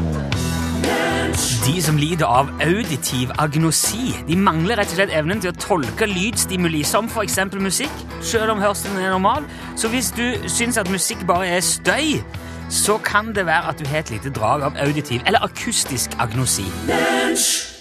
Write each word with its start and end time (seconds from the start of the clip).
De 1.64 1.82
som 1.82 1.98
lider 1.98 2.26
av 2.28 2.50
auditiv 2.62 3.32
agnosi, 3.40 4.12
de 4.28 4.36
mangler 4.38 4.78
rett 4.78 4.92
og 4.92 4.98
slett 5.00 5.14
evnen 5.16 5.40
til 5.42 5.54
å 5.54 5.58
tolke 5.58 6.06
lydstimuli 6.06 6.84
som 6.86 7.08
eksempel 7.22 7.62
musikk, 7.64 7.94
selv 8.22 8.52
om 8.54 8.62
hørselen 8.62 9.00
er 9.00 9.14
normal. 9.16 9.48
Så 9.80 9.90
hvis 9.90 10.12
du 10.12 10.48
syns 10.52 10.78
at 10.78 10.92
musikk 10.92 11.24
bare 11.28 11.48
er 11.48 11.64
støy, 11.64 12.20
så 12.70 12.98
kan 12.98 13.34
det 13.36 13.46
være 13.46 13.72
at 13.72 13.80
du 13.80 13.88
har 13.88 14.04
et 14.04 14.12
lite 14.12 14.30
drag 14.30 14.62
av 14.68 14.78
auditiv 14.78 15.22
eller 15.26 15.44
akustisk 15.44 16.12
agnosi. 16.20 16.68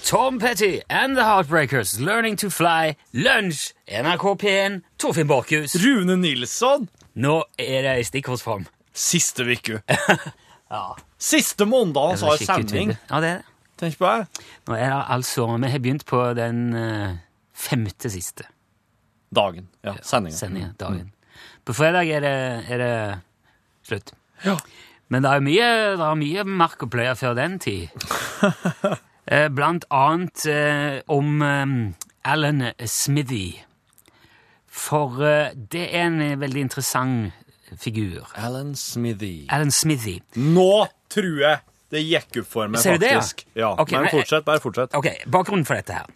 Tom 0.07 0.39
Petty 0.39 0.81
and 0.89 1.17
The 1.17 1.25
Heartbreakers, 1.25 1.99
Learning 2.01 2.37
to 2.39 2.51
Fly, 2.51 2.95
Lunsj, 3.13 3.73
NRK 3.89 4.25
P1, 4.43 4.81
Torfinn 4.99 5.29
Borchhus. 5.29 5.77
Rune 5.77 6.17
Nilsson! 6.17 6.89
Nå 7.15 7.43
er 7.59 7.83
det 7.83 7.99
i 8.01 8.05
stikkordsform. 8.05 8.67
Siste 8.95 9.45
uke. 9.45 9.83
Ja. 10.73 10.97
Siste 11.21 11.67
mandag 11.69 12.15
han 12.15 12.19
sa 12.21 12.35
i 12.35 12.47
sending. 12.49 12.95
Ja, 13.11 13.21
det 13.21 13.29
er 13.29 13.41
det. 13.43 13.49
Tenk 13.83 13.99
på 13.99 14.09
det. 14.09 14.45
Nå 14.69 14.77
er 14.79 14.89
det 14.93 14.99
altså 15.11 15.45
Vi 15.59 15.69
har 15.73 15.81
begynt 15.83 16.05
på 16.07 16.21
den 16.39 16.61
eh, 16.79 17.15
femte 17.55 18.11
siste 18.13 18.47
Dagen. 19.33 19.69
Ja, 19.85 19.95
sendinga. 20.05 20.37
sendingen. 20.37 20.75
Dagen. 20.79 21.13
På 21.65 21.73
fredag 21.77 22.09
er 22.13 22.21
det, 22.21 22.35
er 22.69 22.79
det 22.83 22.93
slutt. 23.89 24.13
Ja. 24.45 24.57
Men 25.09 25.25
det 25.25 25.31
er 25.33 25.41
mye, 25.45 25.69
det 25.97 26.05
er 26.05 26.19
mye 26.21 26.45
mark 26.45 26.85
å 26.85 26.89
pløye 26.93 27.15
før 27.17 27.39
den 27.39 27.59
tid. 27.63 27.89
Eh, 29.33 29.47
Blant 29.55 29.85
annet 29.95 30.43
eh, 30.51 30.97
om 31.07 31.37
eh, 31.47 31.75
Alan 32.27 32.65
Smithy. 32.91 33.53
For 34.67 35.23
eh, 35.23 35.53
det 35.55 35.85
er 35.95 36.09
en 36.09 36.17
eh, 36.25 36.33
veldig 36.41 36.65
interessant 36.67 37.42
figur. 37.81 38.27
Alan 38.37 38.75
Smithy. 38.75 39.47
Alan 39.51 39.71
Smithy. 39.71 40.19
Nå 40.37 40.87
tror 41.13 41.39
jeg 41.41 41.61
det 41.93 42.01
gikk 42.09 42.41
opp 42.43 42.47
for 42.49 42.69
meg, 42.73 42.81
Ser 42.81 42.97
du 42.97 43.05
det, 43.05 43.11
ja? 43.13 43.21
faktisk. 43.21 43.45
Ja, 43.55 43.75
okay, 43.79 43.99
Men 44.01 44.09
fortsett. 44.11 44.45
Bare 44.45 44.61
fortsett. 44.61 44.95
Ok, 44.95 45.07
Bakgrunnen 45.31 45.67
for 45.69 45.75
dette 45.77 45.93
her. 45.93 46.07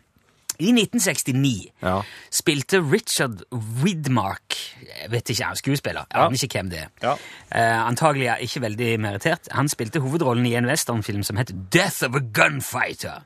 I 0.59 0.71
1969 0.73 1.71
Ja. 1.83 1.99
spilte 2.33 2.79
Richard 2.81 3.43
Widmark 3.83 4.55
Jeg 4.81 5.11
vet 5.11 5.29
ikke, 5.31 5.43
han 5.45 5.53
er 5.53 5.57
skuespiller. 5.61 6.07
Jeg 6.11 6.17
Ja. 6.17 6.27
aner 6.27 6.45
ikke 6.45 6.59
hvem 6.59 6.71
det 6.71 6.79
er. 6.79 6.89
Ja. 7.03 7.13
Eh, 7.53 7.87
antagelig 7.91 8.27
er 8.27 8.37
ikke 8.41 8.61
veldig 8.63 9.01
merittert. 9.01 9.49
Han 9.53 9.69
spilte 9.69 10.01
hovedrollen 10.01 10.47
i 10.47 10.55
en 10.57 10.65
westernfilm 10.67 11.23
som 11.23 11.37
het 11.37 11.53
Death 11.71 12.03
of 12.09 12.15
a 12.17 12.21
Gunfighter. 12.33 13.21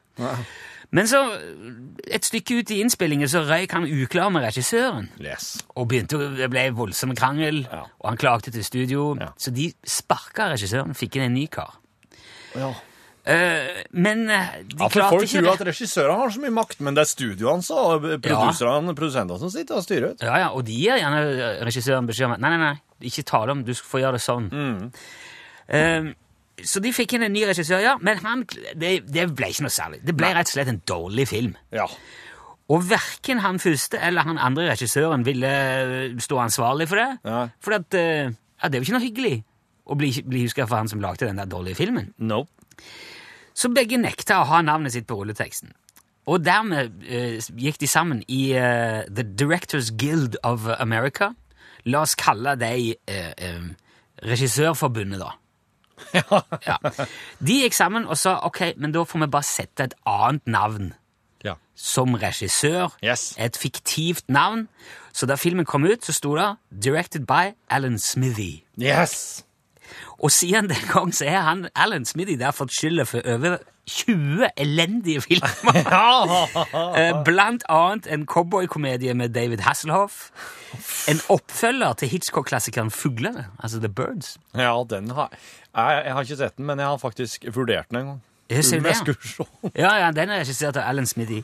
Men 0.91 1.07
så, 1.07 1.21
et 2.11 2.27
stykke 2.27 2.61
ut 2.61 2.71
i 2.75 2.81
innspillingen, 2.83 3.29
så 3.31 3.45
røyk 3.47 3.77
han 3.77 3.87
uklar 3.87 4.31
med 4.35 4.43
regissøren. 4.43 5.07
Yes. 5.23 5.53
Og 5.79 5.87
begynte, 5.93 6.19
det 6.35 6.49
ble 6.51 6.65
voldsom 6.75 7.15
krangel, 7.19 7.63
Ja. 7.71 7.85
og 8.01 8.09
han 8.11 8.19
klagde 8.19 8.51
til 8.51 8.65
studio. 8.67 9.17
Ja. 9.21 9.29
Så 9.39 9.55
de 9.55 9.73
sparka 9.87 10.51
regissøren, 10.51 10.95
fikk 10.99 11.17
inn 11.21 11.29
en 11.29 11.35
ny 11.39 11.47
kar. 11.47 11.77
Ja. 12.59 12.73
Uh, 13.21 13.83
men 13.93 14.25
eh, 14.33 14.47
de 14.65 14.79
Ja, 14.81 14.87
for 14.89 14.95
klarte 14.97 15.13
Folk 15.13 15.27
ikke 15.29 15.43
tror 15.45 15.53
at 15.53 15.67
regissørene 15.69 16.17
har 16.19 16.31
så 16.33 16.41
mye 16.41 16.55
makt, 16.57 16.81
men 16.81 16.97
det 16.97 17.03
er 17.05 17.11
studioene 17.11 17.77
og 17.77 18.07
produsentene 18.97 19.39
som 19.39 19.51
sitter 19.53 19.77
og 19.77 19.85
styrer. 19.85 20.15
Ja, 20.25 20.39
ja, 20.41 20.49
og 20.57 20.65
de 20.67 20.73
gir 20.75 20.97
gjerne 20.99 21.61
regissøren 21.69 22.09
beskjed 22.09 22.31
om 22.31 22.35
at 22.39 22.43
nei, 22.43 22.51
nei, 22.57 22.73
nei, 22.73 23.07
ikke 23.13 23.27
tale 23.29 23.53
om, 23.53 23.61
du 23.63 23.75
får 23.77 24.03
gjøre 24.03 24.17
det 24.17 24.25
sånn. 24.25 24.49
Mm. 24.51 24.81
Eh, 25.69 26.11
så 26.67 26.83
de 26.83 26.93
fikk 26.95 27.17
inn 27.17 27.27
en 27.27 27.35
ny 27.35 27.45
regissør, 27.49 27.83
ja, 27.85 27.97
men 28.03 28.21
han, 28.25 28.47
det, 28.79 28.93
det 29.09 29.29
ble 29.37 29.51
ikke 29.53 29.67
noe 29.67 29.75
særlig. 29.75 30.01
Det 30.07 30.15
ble 30.17 30.33
rett 30.37 30.51
og 30.51 30.55
slett 30.55 30.73
en 30.73 30.83
dårlig 30.89 31.27
film. 31.31 31.55
Ja. 31.75 31.87
Og 32.71 32.85
verken 32.87 33.43
han 33.43 33.59
første 33.63 33.99
eller 33.99 34.27
han 34.29 34.39
andre 34.39 34.69
regissøren 34.71 35.27
ville 35.27 35.51
stå 36.23 36.39
ansvarlig 36.45 36.87
for 36.91 37.03
det. 37.03 37.11
Ja. 37.27 37.45
For 37.63 37.79
at, 37.81 37.99
eh, 37.99 38.31
ja, 38.31 38.69
det 38.69 38.79
er 38.79 38.83
jo 38.83 38.89
ikke 38.89 38.99
noe 38.99 39.07
hyggelig 39.09 39.37
å 39.91 39.99
bli, 39.99 40.13
bli 40.23 40.45
huska 40.47 40.69
for 40.69 40.79
han 40.79 40.91
som 40.91 41.03
lagde 41.03 41.27
den 41.27 41.41
der 41.41 41.51
dårlige 41.51 41.81
filmen. 41.81 42.13
Nope. 42.23 42.53
Så 43.57 43.73
begge 43.75 43.99
nekta 44.01 44.41
å 44.41 44.49
ha 44.49 44.63
navnet 44.63 44.95
sitt 44.95 45.09
på 45.11 45.19
rulleteksten. 45.19 45.75
Og 46.31 46.45
dermed 46.45 47.03
eh, 47.09 47.41
gikk 47.59 47.81
de 47.81 47.89
sammen 47.91 48.23
i 48.31 48.53
eh, 48.55 49.03
The 49.11 49.25
Directors 49.27 49.91
Guild 49.91 50.39
of 50.47 50.69
America. 50.79 51.33
La 51.91 52.05
oss 52.05 52.15
kalle 52.19 52.55
dem 52.61 52.93
eh, 53.11 53.33
eh, 53.35 53.71
Regissørforbundet, 54.31 55.21
da. 55.23 55.33
ja. 56.67 56.77
De 57.47 57.61
gikk 57.63 57.75
sammen 57.77 58.07
og 58.07 58.19
sa 58.19 58.39
ok, 58.47 58.61
men 58.77 58.93
da 58.93 59.05
får 59.05 59.19
vi 59.25 59.27
bare 59.31 59.47
sette 59.47 59.85
et 59.91 59.95
annet 60.07 60.47
navn 60.47 60.93
Ja. 61.45 61.55
som 61.75 62.15
regissør. 62.15 62.93
Yes. 63.05 63.35
Et 63.39 63.57
fiktivt 63.57 64.29
navn. 64.29 64.69
Så 65.13 65.27
da 65.27 65.35
filmen 65.35 65.65
kom 65.65 65.85
ut, 65.85 66.05
så 66.05 66.13
sto 66.13 66.37
det 66.37 66.57
'Directed 66.71 67.27
by 67.27 67.55
Alan 67.71 67.95
Smithy'. 67.99 68.63
Yes! 68.79 69.45
Og 70.23 70.31
siden 70.31 70.69
den 70.69 70.85
gang 70.93 71.15
så 71.15 71.25
er 71.27 71.41
han, 71.41 71.69
Alan 71.75 72.05
Smithy 72.05 72.37
der 72.39 72.51
fått 72.51 72.73
skylda 72.73 73.03
for 73.05 73.21
over 73.25 73.57
20 73.91 74.49
elendige 74.57 75.21
filmer. 75.27 75.81
Eh, 77.01 77.13
Blant 77.25 77.65
annet 77.69 78.07
en 78.13 78.25
cowboykomedie 78.27 79.15
med 79.15 79.35
David 79.35 79.61
Hasselhoff. 79.67 80.31
En 81.11 81.19
oppfølger 81.29 81.93
til 81.99 82.09
Hitchcock-klassikeren 82.09 82.91
Fuglene, 82.91 83.47
altså 83.59 83.81
The 83.83 83.89
Birds. 83.89 84.37
Ja, 84.55 84.75
den 84.91 85.11
har 85.11 85.31
jeg, 85.33 86.03
jeg 86.05 86.13
har 86.13 86.21
ikke 86.27 86.37
sett 86.37 86.57
den, 86.57 86.67
men 86.67 86.79
jeg 86.79 86.87
har 86.87 86.97
faktisk 86.99 87.45
vurdert 87.55 87.89
den 87.91 87.99
en 88.03 88.07
gang. 88.07 88.21
Jeg 88.51 88.65
ser 88.65 88.81
det, 88.83 88.95
ja. 89.39 89.45
Ja, 89.79 89.91
ja, 90.05 90.11
den 90.11 90.31
er 90.31 90.41
regissert 90.43 90.77
av 90.77 90.89
Alan 90.91 91.07
Smithy. 91.07 91.43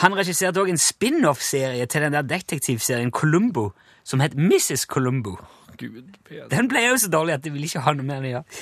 Han 0.00 0.16
regisserte 0.16 0.60
også 0.62 0.72
en 0.72 0.78
spin-off-serie 0.80 1.86
til 1.86 2.06
den 2.06 2.16
der 2.16 2.22
detektivserien 2.24 3.10
Columbo, 3.12 3.70
som 4.04 4.20
het 4.24 4.36
Mrs. 4.36 4.86
Columbo. 4.88 5.36
Gud. 5.76 6.02
Den 6.50 6.68
ble 6.72 6.86
jo 6.88 6.96
så 6.96 7.10
dårlig 7.12 7.34
at 7.36 7.44
de 7.44 7.52
ville 7.52 7.68
ikke 7.68 7.82
ha 7.84 7.92
noe 7.92 8.06
mer 8.08 8.24
å 8.24 8.30
gjøre. 8.30 8.60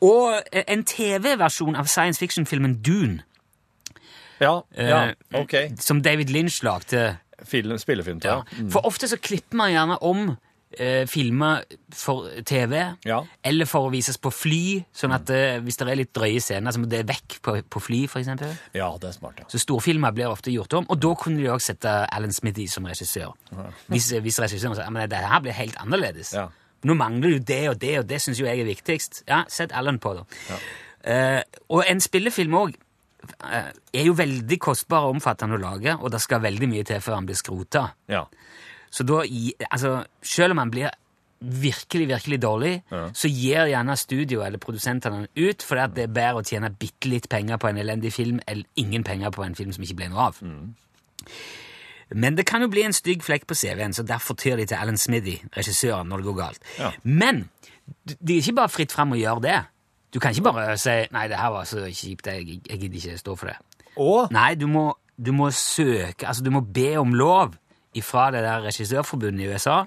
Og 0.00 0.42
eh, 0.52 0.64
en 0.68 0.84
TV-versjon 0.84 1.76
av 1.76 1.86
science 1.92 2.18
fiction-filmen 2.22 2.78
Dune, 2.82 3.22
Ja, 4.40 4.62
ja, 4.76 5.00
Eh, 5.10 5.40
ok. 5.40 5.54
som 5.78 6.00
David 6.02 6.30
Lynch 6.32 6.62
lagde. 6.64 7.18
Film, 7.44 7.76
spillefilm, 7.78 8.20
Ja. 8.24 8.34
ja. 8.36 8.42
Mm. 8.62 8.70
For 8.72 8.80
ofte 8.86 9.08
så 9.08 9.16
klipper 9.20 9.56
man 9.56 9.70
gjerne 9.72 9.98
om 10.02 10.36
eh, 10.78 11.04
filmer 11.06 11.62
for 11.92 12.28
TV, 12.46 12.94
Ja. 13.04 13.22
eller 13.44 13.66
for 13.66 13.88
å 13.88 13.90
vises 13.92 14.16
på 14.16 14.30
fly, 14.32 14.84
sånn 14.94 15.12
at 15.12 15.28
eh, 15.30 15.58
hvis 15.60 15.76
det 15.76 15.88
er 15.88 15.96
litt 15.96 16.12
drøye 16.14 16.40
scener, 16.40 16.70
så 16.72 16.78
må 16.78 16.88
det 16.88 17.04
vekk 17.08 17.40
på, 17.42 17.62
på 17.68 17.80
fly, 17.82 18.04
eksempel. 18.06 18.56
Ja, 18.72 18.96
det 19.00 19.08
er 19.08 19.12
smart, 19.12 19.34
ja. 19.40 19.44
Så 19.48 19.58
storfilmer 19.58 20.12
blir 20.14 20.30
ofte 20.30 20.52
gjort 20.54 20.72
om, 20.78 20.86
og 20.88 21.00
da 21.00 21.14
kunne 21.14 21.42
de 21.42 21.48
også 21.50 21.74
sette 21.74 21.88
Alan 22.14 22.32
Smithy 22.32 22.68
som 22.68 22.84
regissør. 22.86 23.34
Hvis, 23.88 24.12
hvis 24.22 24.38
regissøren 24.40 24.76
sier 24.76 25.02
at 25.02 25.10
det 25.10 25.18
her 25.18 25.40
blir 25.40 25.52
helt 25.52 25.76
annerledes. 25.76 26.32
Ja. 26.34 26.48
Nå 26.88 26.96
mangler 26.96 27.36
jo 27.36 27.40
det 27.44 27.62
og 27.70 27.80
det, 27.80 27.96
og 28.00 28.06
det 28.08 28.20
syns 28.22 28.40
jo 28.40 28.46
jeg 28.48 28.62
er 28.62 28.68
viktigst. 28.68 29.24
Ja, 29.28 29.42
sett 29.52 29.74
Alan 29.76 30.00
på, 30.00 30.14
da. 30.16 30.24
Eh, 31.04 31.42
og 31.72 31.84
en 31.88 32.00
spillefilm 32.00 32.56
òg 32.56 32.78
er 33.40 34.06
jo 34.06 34.14
veldig 34.16 34.56
kostbar 34.60 35.06
og 35.06 35.18
omfattende 35.18 35.58
å 35.58 35.60
lage, 35.60 35.92
og 36.00 36.12
det 36.12 36.22
skal 36.24 36.42
veldig 36.44 36.68
mye 36.70 36.86
til 36.88 37.02
før 37.04 37.18
han 37.18 37.28
blir 37.28 37.38
skrota. 37.38 37.84
Ja. 38.10 38.24
Så 38.90 39.04
da, 39.06 39.20
altså, 39.68 40.00
selv 40.24 40.56
om 40.56 40.62
han 40.62 40.72
blir 40.72 40.90
virkelig, 41.40 42.08
virkelig 42.08 42.42
dårlig, 42.42 42.72
så 43.16 43.28
gir 43.28 43.70
gjerne 43.70 43.96
studio 43.96 44.42
eller 44.44 44.60
produsentene 44.60 45.22
den 45.22 45.48
ut, 45.48 45.62
for 45.64 45.80
det 45.80 46.04
er 46.04 46.12
bedre 46.12 46.42
å 46.42 46.44
tjene 46.44 46.72
bitte 46.76 47.08
litt 47.08 47.30
penger 47.32 47.60
på 47.60 47.70
en 47.70 47.80
elendig 47.80 48.12
film 48.12 48.42
enn 48.50 48.64
ingen 48.80 49.04
penger 49.06 49.32
på 49.32 49.44
en 49.46 49.56
film 49.56 49.72
som 49.72 49.86
ikke 49.86 50.00
ble 50.02 50.10
noe 50.12 50.28
av. 50.28 50.42
Men 52.14 52.36
det 52.36 52.46
kan 52.46 52.62
jo 52.62 52.68
bli 52.72 52.82
en 52.82 52.92
stygg 52.96 53.22
flekk 53.22 53.46
på 53.46 53.54
CV-en, 53.54 53.92
så 53.94 54.02
derfor 54.02 54.34
tyr 54.34 54.56
de 54.58 54.66
til 54.66 54.74
Alan 54.74 54.98
Smithy, 54.98 55.36
regissøren, 55.56 56.08
når 56.10 56.16
det 56.22 56.26
går 56.26 56.38
galt. 56.40 56.58
Ja. 56.78 56.90
Men 57.02 57.48
det 58.06 58.34
er 58.34 58.40
ikke 58.42 58.56
bare 58.58 58.72
fritt 58.72 58.92
frem 58.92 59.14
å 59.14 59.18
gjøre 59.20 59.44
det. 59.44 59.58
Du 60.14 60.18
kan 60.18 60.34
ikke 60.34 60.42
bare 60.50 60.78
si 60.78 60.96
'nei, 61.12 61.28
det 61.30 61.38
her 61.38 61.50
var 61.54 61.64
så 61.64 61.86
kjipt, 61.86 62.26
jeg, 62.26 62.60
jeg 62.66 62.78
gidder 62.80 62.96
ikke 62.98 63.18
stå 63.18 63.36
for 63.36 63.46
det'. 63.46 63.60
Og 63.96 64.32
Nei, 64.32 64.54
du 64.54 64.66
må, 64.66 64.94
du 65.26 65.32
må 65.32 65.50
søke, 65.50 66.26
altså 66.26 66.42
du 66.42 66.50
må 66.50 66.60
be 66.60 66.96
om 66.98 67.14
lov 67.14 67.54
ifra 67.94 68.30
det 68.30 68.42
der 68.42 68.62
regissørforbundet 68.66 69.44
i 69.46 69.52
USA. 69.52 69.84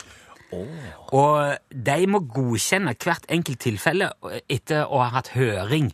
Og 1.13 1.57
de 1.85 2.07
må 2.07 2.19
godkjenne 2.19 2.93
hvert 3.03 3.25
enkelt 3.29 3.59
tilfelle 3.63 4.11
etter 4.51 4.85
å 4.85 5.01
ha 5.01 5.09
hatt 5.17 5.31
høring 5.33 5.91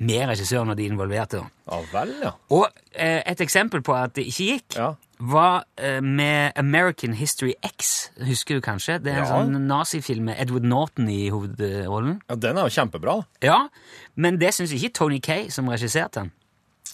med 0.00 0.28
regissøren 0.30 0.72
og 0.72 0.78
de 0.78 0.86
er 0.86 0.94
involverte. 0.94 1.42
Ja 1.68 1.80
vel, 1.92 2.14
ja. 2.24 2.32
Og 2.56 2.66
eh, 2.94 3.20
et 3.26 3.40
eksempel 3.44 3.82
på 3.84 3.94
at 3.94 4.14
det 4.16 4.26
ikke 4.30 4.46
gikk, 4.54 4.76
Ja. 4.78 4.94
Var 5.20 5.64
eh, 5.78 6.00
med 6.02 6.52
American 6.56 7.12
History 7.14 7.52
X. 7.62 8.10
Husker 8.26 8.54
du 8.54 8.60
kanskje? 8.64 8.98
Det 9.04 9.12
er 9.12 9.20
en 9.22 9.26
Ja. 9.26 9.30
sånn 9.42 9.66
nazifilm 9.68 10.24
med 10.24 10.36
Edward 10.40 10.64
Norton 10.64 11.08
i 11.08 11.28
hovedrollen. 11.30 12.20
ja. 12.28 12.34
Den 12.34 12.56
er 12.58 12.62
jo 12.68 12.68
kjempebra. 12.80 13.22
Ja, 13.42 13.68
men 14.16 14.38
det 14.40 14.54
syns 14.54 14.72
ikke 14.72 14.92
Tony 14.94 15.18
Kay, 15.20 15.48
som 15.50 15.68
regisserte 15.68 16.20
den. 16.20 16.32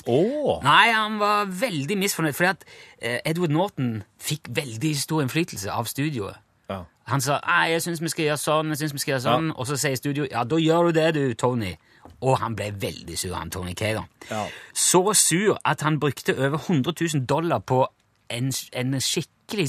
Oh. 0.06 0.60
Nei, 0.62 0.92
han 0.92 1.18
var 1.18 1.46
veldig 1.46 1.96
misfornøyd, 1.98 2.34
fordi 2.34 2.48
at 2.50 2.64
eh, 3.02 3.18
Edward 3.24 3.50
Norton 3.50 4.02
fikk 4.20 4.48
veldig 4.50 4.96
stor 4.96 5.22
innflytelse 5.22 5.70
av 5.72 5.84
studioet. 5.86 6.36
Ja. 6.70 6.82
Han 7.06 7.20
sa 7.20 7.40
nei, 7.46 7.70
jeg 7.72 7.82
syns 7.82 8.00
vi 8.02 8.08
skal 8.08 8.24
gjøre 8.24 8.38
sånn, 8.42 8.68
jeg 8.74 8.78
synes 8.78 8.92
vi 8.92 8.98
skal 8.98 9.12
gjøre 9.14 9.22
sånn, 9.24 9.52
og 9.56 9.66
så 9.66 9.76
sier 9.78 9.96
studio 9.96 10.26
ja, 10.30 10.44
da 10.44 10.56
gjør 10.58 10.90
du 10.90 10.92
det, 11.00 11.14
du, 11.14 11.34
Tony. 11.34 11.76
Og 12.22 12.38
han 12.38 12.54
ble 12.56 12.70
veldig 12.72 13.16
sur, 13.18 13.34
han 13.34 13.50
Tony 13.50 13.74
Kay, 13.74 13.94
da. 13.94 14.04
Ja. 14.30 14.44
Så 14.74 15.02
sur 15.14 15.58
at 15.64 15.80
han 15.82 15.98
brukte 16.00 16.34
over 16.36 16.58
100 16.68 16.92
000 17.14 17.26
dollar 17.26 17.58
på 17.58 17.86
en, 18.32 18.50
en 18.72 18.98
skikkelig 19.00 19.66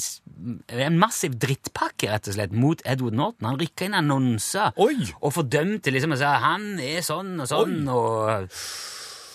En 0.73 0.95
massiv 0.97 1.35
drittpakke, 1.37 2.09
rett 2.09 2.29
og 2.31 2.33
slett, 2.33 2.53
mot 2.55 2.81
Edward 2.81 3.13
Norton. 3.13 3.45
Han 3.45 3.59
rykka 3.61 3.85
inn 3.85 3.97
annonser 3.97 4.73
Oi! 4.81 5.11
og 5.21 5.35
fordømte 5.35 5.93
liksom 5.93 6.15
og 6.15 6.21
sa 6.21 6.31
han 6.41 6.79
er 6.81 7.03
sånn 7.05 7.35
og 7.43 7.49
sånn, 7.51 7.83
og 7.93 8.47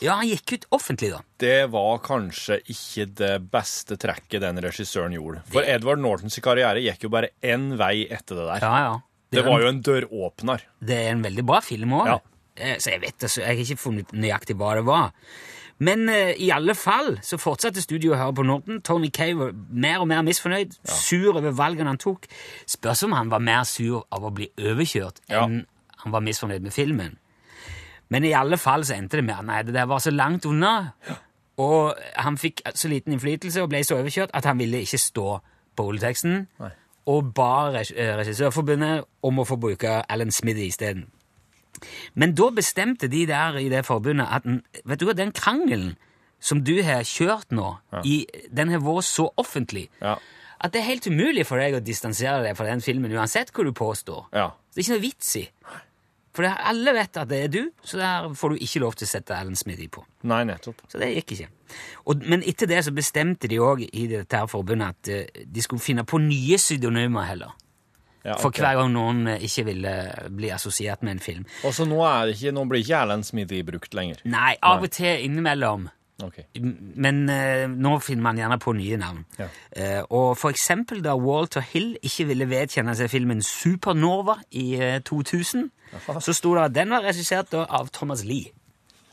Ja, 0.02 0.16
han 0.18 0.26
gikk 0.26 0.56
ut 0.56 0.66
offentlig, 0.74 1.12
da. 1.14 1.20
Det 1.38 1.70
var 1.70 2.00
kanskje 2.02 2.58
ikke 2.74 3.06
det 3.20 3.36
beste 3.52 3.94
trekket 4.02 4.42
den 4.42 4.58
regissøren 4.64 5.14
gjorde. 5.14 5.44
For 5.54 5.62
Edward 5.62 6.02
Nortons 6.02 6.40
karriere 6.42 6.82
gikk 6.82 7.06
jo 7.06 7.12
bare 7.14 7.30
én 7.38 7.76
vei 7.78 8.08
etter 8.10 8.40
det 8.40 8.48
der. 8.48 8.66
Ja, 8.66 8.82
ja. 8.88 9.00
Det 9.32 9.46
var 9.46 9.62
jo 9.62 9.70
en 9.70 9.80
døråpner. 9.80 10.66
Det 10.82 10.98
er 11.06 11.14
en 11.14 11.22
veldig 11.24 11.44
bra 11.48 11.62
film 11.64 11.94
òg. 12.02 12.10
Ja. 12.10 12.18
Så 12.82 12.90
jeg 12.92 13.00
vet 13.00 13.24
altså, 13.24 13.40
jeg 13.40 13.48
har 13.48 13.62
ikke 13.64 13.80
funnet 13.80 14.10
nøyaktig 14.12 14.58
hva 14.60 14.74
det 14.76 14.82
var. 14.84 15.14
Men 15.82 16.04
eh, 16.12 16.34
i 16.38 16.50
alle 16.54 16.74
fall 16.78 17.16
så 17.26 17.38
fortsatte 17.40 17.82
studioet 17.82 18.14
å 18.14 18.20
høre 18.20 18.34
på 18.38 18.44
Norton. 18.46 18.80
Tony 18.86 19.08
Kay 19.14 19.32
var 19.38 19.50
mer 19.72 20.02
og 20.04 20.08
mer 20.10 20.22
misfornøyd, 20.26 20.76
sur 20.86 21.32
over 21.40 21.54
valgene 21.58 21.90
han 21.90 21.98
tok. 22.02 22.28
Spørs 22.70 23.02
om 23.08 23.16
han 23.16 23.32
var 23.32 23.42
mer 23.42 23.64
sur 23.66 24.04
av 24.12 24.22
å 24.28 24.30
bli 24.36 24.50
overkjørt 24.60 25.22
Ja. 25.32 25.42
enn 25.46 25.64
han 26.04 26.12
var 26.14 26.20
misfornøyd 26.26 26.62
med 26.62 26.72
filmen. 26.74 27.16
Men 28.12 28.24
i 28.28 28.32
alle 28.36 28.58
fall 28.60 28.84
så 28.84 28.94
endte 28.98 29.16
det 29.18 29.24
med 29.24 29.38
at 29.38 29.44
nei, 29.48 29.62
det 29.62 29.72
der 29.74 29.86
var 29.88 29.98
så 30.04 30.10
langt 30.12 30.44
unna, 30.46 30.92
og 31.62 31.94
han 32.16 32.36
fikk 32.36 32.60
så 32.74 32.88
liten 32.90 33.14
innflytelse 33.16 33.62
og 33.62 33.70
ble 33.72 33.80
så 33.86 33.96
overkjørt 34.02 34.30
at 34.34 34.44
han 34.44 34.58
ville 34.60 34.80
ikke 34.84 34.98
stå 35.00 35.38
på 35.76 35.86
rulleteksten, 35.86 36.46
Nei. 36.60 36.70
og 37.06 37.32
ba 37.34 37.70
reg- 37.72 37.94
eh, 37.96 38.12
Regissørforbundet 38.20 39.04
om 39.22 39.38
å 39.40 39.46
få 39.48 39.56
bruke 39.60 40.02
Alan 40.08 40.30
Smithy 40.30 40.66
isteden. 40.68 41.06
Men 42.14 42.34
da 42.38 42.50
bestemte 42.50 43.08
de 43.10 43.24
der 43.26 43.58
i 43.60 43.68
det 43.72 43.84
forbundet 43.86 44.26
at 44.30 44.44
den- 44.44 44.62
vet 44.84 44.98
du 45.00 45.06
hva, 45.06 45.14
den 45.16 45.32
krangelen 45.32 45.96
som 46.42 46.62
du 46.64 46.82
har 46.82 47.02
kjørt 47.06 47.50
nå, 47.54 47.78
i, 48.04 48.26
den 48.50 48.68
har 48.74 48.80
vært 48.82 49.04
så 49.06 49.28
offentlig 49.38 49.88
Ja. 50.02 50.16
at 50.60 50.72
det 50.72 50.80
er 50.80 50.88
helt 50.90 51.06
umulig 51.06 51.46
for 51.46 51.58
deg 51.58 51.74
å 51.74 51.84
distansere 51.84 52.42
deg 52.42 52.56
fra 52.56 52.66
den 52.66 52.80
filmen 52.80 53.12
uansett 53.12 53.52
hva 53.52 53.64
du 53.64 53.72
påstår. 53.72 54.26
Ja. 54.32 54.48
Det 54.74 54.80
er 54.80 54.82
ikke 54.86 54.96
noe 54.98 55.06
vits 55.08 55.36
i. 55.36 55.48
For 56.34 56.44
alle 56.48 56.94
vet 56.96 57.16
at 57.20 57.28
det 57.28 57.38
er 57.44 57.48
du, 57.52 57.70
så 57.84 57.98
der 58.00 58.30
får 58.34 58.54
du 58.54 58.62
ikke 58.64 58.80
lov 58.80 58.94
til 58.96 59.04
å 59.04 59.10
sette 59.10 59.34
Alan 59.36 59.54
Smithy 59.54 59.88
på. 59.92 60.00
Nei, 60.24 60.44
nettopp. 60.48 60.78
Så 60.88 60.98
det 60.98 61.10
gikk 61.14 61.34
ikke. 61.36 61.48
Og, 62.08 62.22
men 62.24 62.42
etter 62.48 62.66
det 62.70 62.78
så 62.86 62.90
bestemte 62.96 63.46
de 63.52 63.58
òg 63.60 63.82
i 63.92 64.06
dette 64.08 64.32
her 64.40 64.46
forbundet 64.48 64.88
at 64.96 65.08
eh, 65.12 65.44
de 65.44 65.60
skulle 65.62 65.84
finne 65.84 66.04
på 66.08 66.18
nye 66.24 66.56
pseudonymer 66.56 67.26
heller. 67.28 67.52
Ja, 68.22 68.36
For 68.38 68.54
hver 68.54 68.78
gang 68.78 68.92
noen 68.94 69.26
eh, 69.32 69.42
ikke 69.48 69.64
ville 69.66 69.94
bli 70.30 70.52
assosiert 70.54 71.02
med 71.02 71.16
en 71.16 71.24
film. 71.24 71.48
Og 71.66 71.74
så 71.74 71.86
nå, 71.88 71.98
er 72.06 72.28
det 72.28 72.36
ikke, 72.36 72.54
nå 72.54 72.66
blir 72.70 72.84
ikke 72.84 73.00
Erlend 73.00 73.26
Smithy 73.26 73.64
brukt 73.66 73.96
lenger. 73.98 74.22
Nei, 74.30 74.54
av 74.62 74.84
og 74.84 74.94
til 74.94 75.26
innimellom. 75.26 75.88
Okay. 76.22 76.44
Men 77.02 77.24
uh, 77.26 77.66
nå 77.66 77.96
finner 78.04 78.22
man 78.28 78.38
gjerne 78.38 78.58
på 78.62 78.74
nye 78.78 78.98
navn. 79.00 79.24
Ja. 79.40 79.48
Uh, 79.74 80.02
og 80.20 80.28
for 80.38 80.54
eksempel 80.54 81.02
da 81.02 81.16
Walter 81.18 81.64
Hill 81.72 81.96
ikke 82.02 82.28
ville 82.30 82.46
vedkjenne 82.50 82.94
seg 82.98 83.10
filmen 83.10 83.42
Supernova 83.42 84.38
i 84.54 84.66
uh, 84.78 84.98
2000, 85.02 85.70
så 86.22 86.34
sto 86.36 86.54
det 86.56 86.68
at 86.68 86.76
den 86.76 86.94
var 86.94 87.02
regissert 87.08 87.54
av 87.58 87.90
Thomas 87.92 88.22
Lee. 88.28 88.52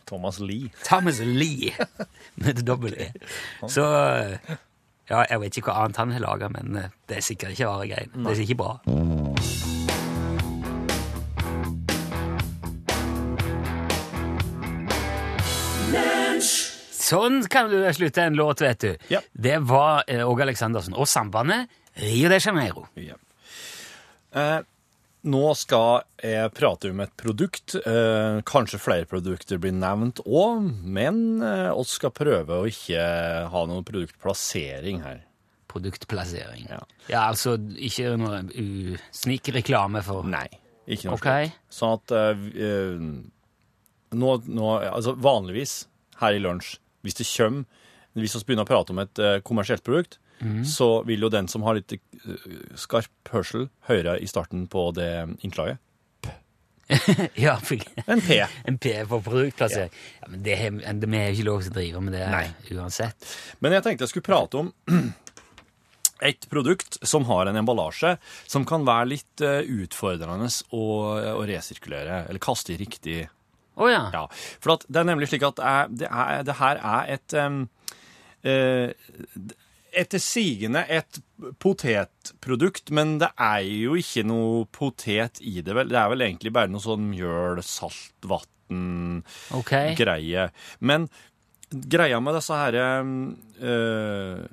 Thomas 0.10 0.40
Lee. 0.40 0.70
Thomas 0.86 1.20
Lee 1.22 1.74
med 2.42 2.62
dobbel 2.66 2.96
E. 2.98 3.12
Så 3.70 3.86
ja, 5.10 5.24
jeg 5.26 5.42
vet 5.42 5.58
ikke 5.58 5.72
hva 5.72 5.86
annet 5.86 5.98
han 5.98 6.12
har 6.14 6.22
laga, 6.22 6.50
men 6.54 6.76
eh, 6.78 6.92
det 7.10 7.18
er 7.18 7.26
sikkert 7.26 7.56
ikke 7.56 7.70
rare 7.70 7.88
greiene. 7.90 8.26
Det 8.28 8.36
er 8.36 8.44
ikke 8.46 8.60
bra. 8.60 8.78
Sånn 17.10 17.42
kan 17.50 17.72
du 17.72 17.80
slutte 17.98 18.22
en 18.22 18.38
låt, 18.38 18.62
vet 18.62 18.84
du. 18.84 18.92
Ja. 19.10 19.24
Det 19.34 19.58
var 19.66 20.04
eh, 20.06 20.22
Åge 20.22 20.46
Aleksandersen 20.46 20.94
og 20.94 21.10
Sambandet 21.10 21.72
Rio 22.00 22.30
de 22.30 22.38
Janeiro. 22.38 22.86
Ja. 23.02 23.18
Eh, 24.38 24.60
nå 25.28 25.42
skal 25.60 26.04
jeg 26.24 26.52
prate 26.56 26.92
om 26.94 27.02
et 27.04 27.12
produkt. 27.20 27.76
Eh, 27.76 28.40
kanskje 28.48 28.80
flere 28.80 29.08
produkter 29.10 29.60
blir 29.60 29.74
nevnt 29.76 30.22
òg, 30.26 30.70
men 30.84 31.42
eh, 31.44 31.68
oss 31.74 31.98
skal 31.98 32.14
prøve 32.16 32.62
å 32.62 32.68
ikke 32.70 33.02
ha 33.52 33.64
noen 33.68 33.84
produktplassering 33.88 35.02
her. 35.04 35.26
Produktplassering. 35.70 36.70
Ja. 36.72 36.80
Ja, 37.12 37.26
altså 37.28 37.58
ikke 37.78 38.16
noe 38.18 38.40
snikreklame 39.14 40.02
for 40.06 40.24
Nei, 40.26 40.48
ikke 40.88 41.12
noe 41.12 41.20
Ok. 41.20 41.28
slikt. 41.28 41.60
Sånn 41.78 41.98
at 42.00 42.16
eh, 42.16 43.04
nå, 44.16 44.32
nå, 44.48 44.72
altså 44.90 45.14
Vanligvis 45.22 45.84
her 46.24 46.34
i 46.38 46.42
lunsj, 46.42 46.78
hvis 47.06 47.20
det 47.20 47.28
kommer 47.30 47.68
Hvis 48.18 48.34
vi 48.36 48.42
begynner 48.48 48.66
å 48.66 48.72
prate 48.72 48.92
om 48.96 49.00
et 49.04 49.20
kommersielt 49.46 49.84
produkt, 49.86 50.18
Mhm. 50.42 50.64
så 50.66 51.04
vil 51.04 51.22
jo 51.26 51.30
den 51.30 51.48
som 51.48 51.64
har 51.68 51.76
litt 51.76 51.92
eh, 51.94 52.00
skarp 52.80 53.32
hørsel, 53.34 53.70
høre 53.90 54.18
i 54.20 54.28
starten 54.28 54.68
på 54.72 54.90
det 54.96 55.12
innslaget. 55.44 55.80
Ja, 57.38 57.60
for, 57.62 57.78
En 58.08 58.22
P. 58.22 58.40
en 58.66 58.78
P 58.82 59.06
for 59.06 59.22
produktplassering. 59.22 59.92
Ja. 60.22 60.28
men 60.32 60.44
det 60.44 60.56
er 60.58 60.72
vi 61.06 61.18
har 61.18 61.36
ikke 61.36 61.46
lov 61.46 61.62
til 61.62 61.72
å 61.72 61.76
drive 61.76 62.02
med 62.02 62.16
det 62.18 62.28
Nei. 62.32 62.46
uansett. 62.74 63.28
Men 63.62 63.76
jeg 63.78 63.86
tenkte 63.86 64.08
jeg 64.08 64.14
skulle 64.16 64.26
prate 64.26 64.58
om 64.64 64.72
et 66.30 66.50
produkt 66.50 66.98
som 67.06 67.28
har 67.30 67.48
en 67.48 67.60
emballasje 67.62 68.16
som 68.50 68.66
kan 68.68 68.88
være 68.88 69.12
litt 69.14 69.44
eh, 69.46 69.62
utfordrende 69.86 70.50
å, 70.76 70.86
å 71.38 71.46
resirkulere, 71.48 72.26
eller 72.30 72.42
kaste 72.44 72.74
i 72.74 72.80
riktig 72.82 73.22
Å 73.80 73.88
ja. 73.88 74.02
Ja, 74.12 74.26
for 74.60 74.76
at 74.76 74.88
det 74.90 75.00
er 75.00 75.08
nemlig 75.08 75.30
slik 75.32 75.46
at 75.48 75.62
det, 75.62 76.10
er, 76.10 76.44
det, 76.44 76.52
er, 76.52 76.54
her 76.60 76.82
er 76.84 77.14
et 77.16 77.38
um, 77.40 77.62
Etter 80.00 80.22
sigende 80.24 80.86
et 80.88 81.20
potetprodukt, 81.60 82.92
men 82.96 83.18
det 83.22 83.32
er 83.36 83.66
jo 83.68 83.98
ikke 84.00 84.24
noe 84.28 84.64
potet 84.76 85.42
i 85.44 85.60
det, 85.60 85.76
vel. 85.76 85.92
Det 85.92 86.00
er 86.00 86.12
vel 86.14 86.26
egentlig 86.28 86.54
bare 86.56 86.72
noe 86.72 86.84
sånn 86.84 87.10
mjøl, 87.12 87.60
salt, 87.66 88.14
vann, 88.24 89.24
Ok. 89.56 89.74
greie. 90.00 90.50
Men 90.80 91.10
greia 91.70 92.20
med 92.24 92.38
disse 92.40 92.58
her 92.58 92.78
øh, 92.80 93.14
eh, 93.62 94.44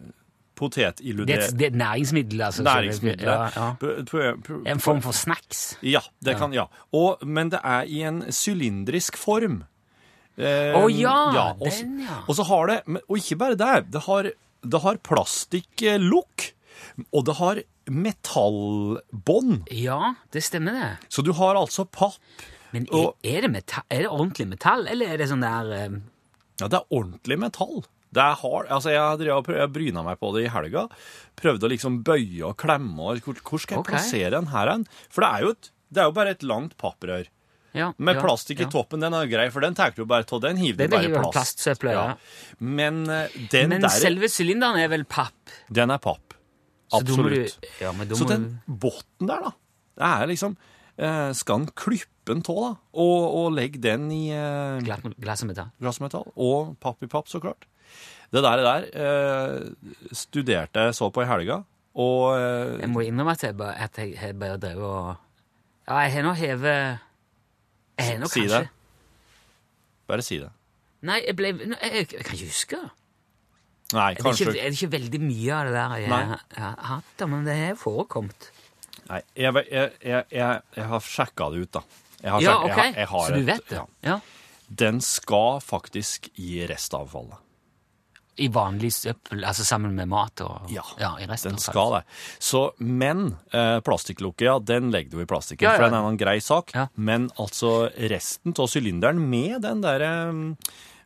Det, 0.56 1.36
er 1.36 1.66
et 1.66 1.74
næringsmiddel, 1.76 2.42
altså. 2.42 2.62
Næringsmiddel. 2.62 3.28
Ja, 3.28 3.48
ja. 3.54 4.34
En 4.72 4.80
form 4.80 5.02
for 5.02 5.12
snacks. 5.12 5.78
ja, 5.82 6.00
det 6.24 6.38
kan, 6.38 6.54
ja. 6.54 6.64
Og, 6.92 7.18
men 7.26 7.50
det 7.52 7.60
er 7.62 7.82
i 7.84 8.02
en 8.02 8.22
sylindrisk 8.32 9.16
form. 9.16 9.64
Eh, 10.36 10.76
oh, 10.76 10.88
ja, 10.92 11.52
og, 11.52 11.60
den, 11.60 12.00
ja. 12.04 12.22
Og 12.28 12.36
så 12.36 12.44
har 12.44 12.66
det, 12.66 12.80
og 13.08 13.16
ikke 13.16 13.36
bare 13.36 13.56
det, 13.56 13.92
det 13.92 14.02
har, 14.04 14.30
det 14.72 14.82
har 14.84 14.98
plastikklukk, 15.06 16.50
og 17.12 17.24
det 17.28 17.34
har 17.38 17.62
metallbånd. 17.86 19.66
Ja, 19.70 20.14
det 20.34 20.42
stemmer 20.46 20.72
det. 20.76 20.90
Så 21.12 21.22
du 21.22 21.32
har 21.36 21.58
altså 21.58 21.84
papp. 21.86 22.18
Men 22.74 22.86
er, 22.90 22.96
Og- 22.98 23.16
er, 23.22 23.40
det 23.46 23.50
metall, 23.54 23.84
er 23.90 24.02
det 24.04 24.10
ordentlig 24.10 24.48
metall, 24.50 24.86
eller 24.90 25.06
er 25.14 25.18
det 25.22 25.28
sånn 25.30 25.44
der 25.44 25.70
eh, 25.72 26.00
Ja, 26.60 26.68
det 26.68 26.80
er 26.80 26.90
ordentlig 26.90 27.38
metall. 27.38 27.84
Det 28.16 28.22
er 28.22 28.36
hard, 28.40 28.68
altså 28.72 28.90
jeg, 28.94 29.26
jeg 29.28 29.72
bryna 29.74 30.02
meg 30.06 30.18
på 30.22 30.30
det 30.34 30.46
i 30.46 30.52
helga. 30.52 30.86
Prøvde 31.36 31.66
å 31.66 31.70
liksom 31.72 31.98
bøye 32.06 32.42
og 32.48 32.56
klemme. 32.56 32.96
og 33.02 33.20
Hvor, 33.20 33.34
hvor 33.44 33.60
skal 33.60 33.76
jeg 33.76 33.82
okay. 33.84 33.92
plassere 33.96 34.30
den 34.32 34.46
her? 34.52 34.70
hen? 34.72 34.86
For 35.12 35.20
det 35.24 35.28
er, 35.30 35.42
jo 35.44 35.50
et, 35.52 35.70
det 35.92 36.00
er 36.00 36.08
jo 36.08 36.14
bare 36.16 36.32
et 36.36 36.42
langt 36.46 36.76
papprør. 36.80 37.28
Ja, 37.76 37.90
Med 37.98 38.16
ja, 38.16 38.22
plastikk 38.24 38.62
i 38.64 38.68
toppen, 38.72 39.02
den 39.04 39.14
er 39.16 39.28
grei, 39.30 39.46
for 39.54 39.64
den 39.64 39.76
tar 39.76 39.92
du 39.96 40.04
bare 40.08 40.24
av. 40.24 40.40
Den 40.42 40.56
hiver 40.60 40.88
du 40.88 40.94
bare 40.96 41.06
jo 41.06 41.12
i 41.12 41.18
plast. 41.18 41.34
Plastsøpla, 41.36 41.92
ja. 41.96 42.06
Men 42.58 43.04
eh, 43.12 43.36
den 43.52 43.74
Men 43.74 43.84
der, 43.84 43.92
selve 43.92 44.30
sylinderen 44.32 44.80
er 44.80 44.90
vel 44.92 45.04
papp? 45.04 45.34
den 45.68 45.92
er 45.94 46.00
papp. 46.02 46.34
Så 46.90 47.00
Absolutt. 47.02 47.56
Du, 47.82 48.14
Så 48.14 48.24
må 48.24 48.30
den 48.30 48.50
båten 48.66 49.26
der, 49.28 49.48
da, 49.48 49.54
det 49.98 50.10
er 50.12 50.28
liksom 50.30 50.52
eh, 51.02 51.32
Skal 51.34 51.64
en 51.64 51.70
klippe 51.74 52.12
den 52.26 52.42
tå, 52.46 52.54
da, 52.58 52.72
og, 52.98 53.24
og 53.38 53.52
legge 53.54 53.78
den 53.82 54.08
i 54.10 54.24
eh, 54.34 54.80
glass, 54.86 55.02
glass 55.22 55.42
og 55.44 55.50
metall. 55.52 55.70
glassmetall, 55.82 56.28
og 56.34 56.72
papp 56.82 57.02
i 57.06 57.10
papp, 57.10 57.28
så 57.30 57.38
klart. 57.42 57.66
Det 58.34 58.42
der, 58.42 58.62
der 58.66 58.86
eh, 58.98 60.10
studerte 60.10 60.88
jeg 60.88 60.96
så 60.98 61.10
på 61.14 61.22
i 61.22 61.28
helga, 61.30 61.60
og 61.96 62.24
eh, 62.36 62.80
Jeg 62.82 62.90
må 62.92 63.04
innrømme 63.06 63.36
at 63.36 63.44
jeg 63.46 63.56
bare, 63.56 63.76
at 63.86 63.98
jeg 64.02 64.34
bare 64.38 64.58
drevet 64.60 64.84
og 64.84 65.14
Ja, 65.86 66.00
jeg 66.02 66.16
har 66.16 66.26
nå 66.26 66.32
hevet 66.34 67.05
Jeg 67.98 68.06
har 68.12 68.18
nok, 68.18 68.30
Si 68.30 68.40
kanskje 68.40 68.60
det. 68.60 68.68
Bare 70.06 70.22
si 70.22 70.38
det. 70.38 70.50
Nei, 71.06 71.20
jeg 71.26 71.36
ble 71.36 71.46
jeg, 71.52 71.68
jeg, 71.70 72.08
jeg 72.12 72.24
kan 72.24 72.36
ikke 72.36 72.48
huske. 72.50 72.78
Nei, 73.92 74.10
Er 74.10 74.14
det, 74.18 74.24
kanskje 74.24 74.46
ikke, 74.48 74.60
er 74.60 74.70
det 74.70 74.78
ikke 74.80 74.92
veldig 74.96 75.20
mye 75.22 75.52
av 75.54 75.66
det 75.68 75.74
der 75.76 75.96
jeg 76.02 76.08
Nei. 76.10 76.22
har 76.32 76.40
har 76.56 76.76
hatt, 76.90 77.10
da, 77.20 77.26
men 77.30 77.44
det 77.46 77.56
har 77.60 77.76
forekommet. 77.78 78.48
Nei, 79.08 79.20
jeg, 79.38 79.54
jeg, 79.70 79.92
jeg, 80.02 80.24
jeg, 80.34 80.62
jeg 80.76 80.88
har 80.90 81.00
sjekka 81.06 81.50
det 81.54 81.60
ut, 81.66 81.72
da. 81.78 81.82
Jeg 82.22 82.30
har 82.34 82.40
Ja, 82.42 82.54
sjekket- 82.56 82.64
ok, 82.64 82.76
jeg 82.76 82.76
har, 82.76 82.98
jeg 82.98 83.08
har 83.12 83.26
så 83.28 83.34
du 83.34 83.38
et- 83.40 83.46
vet 83.46 83.68
det? 83.68 83.76
ja. 83.76 83.84
Ja. 84.02 84.20
Den 84.82 85.00
skal 85.00 85.60
faktisk 85.62 86.28
i 86.42 86.66
restavfallet. 86.66 87.38
I 88.36 88.48
vanlig 88.52 88.90
søppel, 88.92 89.44
altså 89.48 89.64
sammen 89.64 89.94
med 89.96 90.10
mat 90.12 90.42
og 90.44 90.68
Ja, 90.68 90.82
i 91.16 91.24
resten 91.28 91.54
Den 91.54 91.62
skal 91.62 91.94
det. 91.94 92.02
Så, 92.42 92.66
men 92.78 93.30
eh, 93.56 93.78
plastikklokket, 93.86 94.44
ja, 94.44 94.58
den 94.60 94.90
legger 94.92 95.16
du 95.16 95.22
i 95.24 95.28
plastikken, 95.30 95.64
Ja, 95.64 95.72
ja. 95.72 95.78
for 95.78 95.86
den 95.88 95.96
er 95.96 96.08
en 96.10 96.20
grei 96.20 96.36
sak. 96.44 96.74
Ja. 96.76 96.88
Men 96.96 97.30
altså 97.40 97.88
resten 98.12 98.52
av 98.58 98.68
sylinderen 98.68 99.22
med 99.30 99.62
den 99.64 99.80
der 99.84 100.04
eh, 100.04 100.42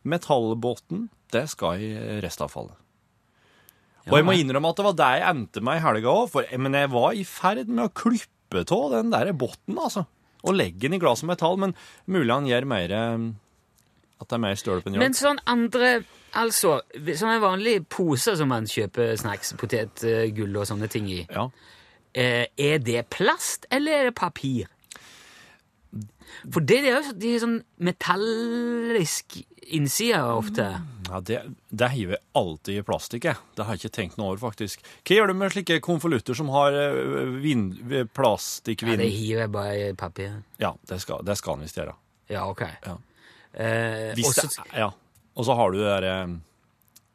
metallbåten, 0.03 1.07
det 1.31 1.45
skal 1.53 1.79
i 1.79 1.91
restavfallet. 2.23 2.75
Og 4.09 4.17
jeg 4.17 4.25
må 4.25 4.33
innrømme 4.35 4.71
at 4.73 4.79
det 4.79 4.85
var 4.87 4.97
der 4.97 5.19
jeg 5.19 5.29
endte 5.29 5.61
meg 5.63 5.77
i 5.77 5.83
helga 5.85 6.13
òg, 6.23 6.35
men 6.59 6.75
jeg 6.75 6.89
var 6.91 7.13
i 7.15 7.23
ferd 7.27 7.69
med 7.69 7.85
å 7.85 7.93
klippe 7.95 8.65
av 8.65 8.89
den 8.97 9.11
der 9.13 9.31
båten, 9.31 9.77
altså. 9.79 10.07
Og 10.41 10.57
legge 10.57 10.87
den 10.89 10.97
i 10.97 10.99
glasset 10.99 11.29
metall, 11.29 11.55
men 11.61 11.75
mulig 12.09 12.33
han 12.33 12.49
gjør 12.49 12.65
mer 12.67 12.95
eh, 12.97 13.27
At 14.21 14.27
det 14.29 14.37
er 14.37 14.43
mer 14.43 14.55
stølp 14.59 14.85
enn 14.87 14.97
Men 14.99 15.11
hjelp. 15.11 15.21
sånn 15.23 15.39
andre 15.49 15.93
Altså, 16.31 16.77
sånne 16.95 17.41
vanlige 17.43 17.81
poser 17.91 18.37
som 18.39 18.47
man 18.47 18.63
kjøper 18.63 19.17
snacks, 19.19 19.49
potetgull 19.59 20.53
og 20.61 20.63
sånne 20.69 20.87
ting 20.89 21.09
i, 21.11 21.25
Ja. 21.29 21.49
eh, 22.15 22.45
er 22.57 22.77
det 22.79 23.09
plast, 23.09 23.65
eller 23.69 23.91
er 23.91 24.03
det 24.05 24.15
papir? 24.15 24.69
For 26.53 26.61
det 26.63 26.77
er 26.87 27.01
jo 27.01 27.11
de 27.19 27.33
er 27.35 27.39
sånn 27.43 27.57
metallisk 27.83 29.41
innside 29.75 30.21
ofte. 30.23 30.69
Ja, 31.09 31.19
det, 31.19 31.41
det 31.69 31.89
hiver 31.91 32.15
jeg 32.15 32.23
alltid 32.39 32.79
i 32.79 32.85
plastikk, 32.87 33.27
jeg. 33.27 33.35
Det 33.57 33.65
har 33.67 33.75
jeg 33.75 33.83
ikke 33.83 33.95
tenkt 33.99 34.17
noe 34.17 34.31
over, 34.31 34.39
faktisk. 34.47 34.79
Hva 35.03 35.17
gjør 35.19 35.27
du 35.27 35.33
med 35.41 35.51
slike 35.51 35.81
konvolutter 35.83 36.33
som 36.37 36.47
har 36.55 36.71
eh, 36.71 37.35
vin, 37.43 37.67
Ja, 38.95 38.95
det 39.03 39.11
hiver 39.11 39.43
jeg 39.43 39.51
bare 39.51 39.75
i 39.89 39.93
papir. 39.99 40.39
Ja, 40.63 40.71
det 40.87 41.01
skal, 41.03 41.23
det 41.27 41.35
skal 41.37 41.57
han 41.57 41.67
visst 41.67 41.75
gjøre. 41.75 41.95
Ja, 42.31 42.47
ok. 42.49 42.63
Ja. 42.87 42.95
Eh, 43.53 44.13
Hvis 44.15 44.31
også- 44.31 44.63
det, 44.63 44.77
ja. 44.77 44.89
Og 45.35 45.45
så 45.45 45.55
har 45.55 45.71
du 45.71 45.77
det 45.77 45.87
der, 45.87 46.23
eh, 46.23 46.35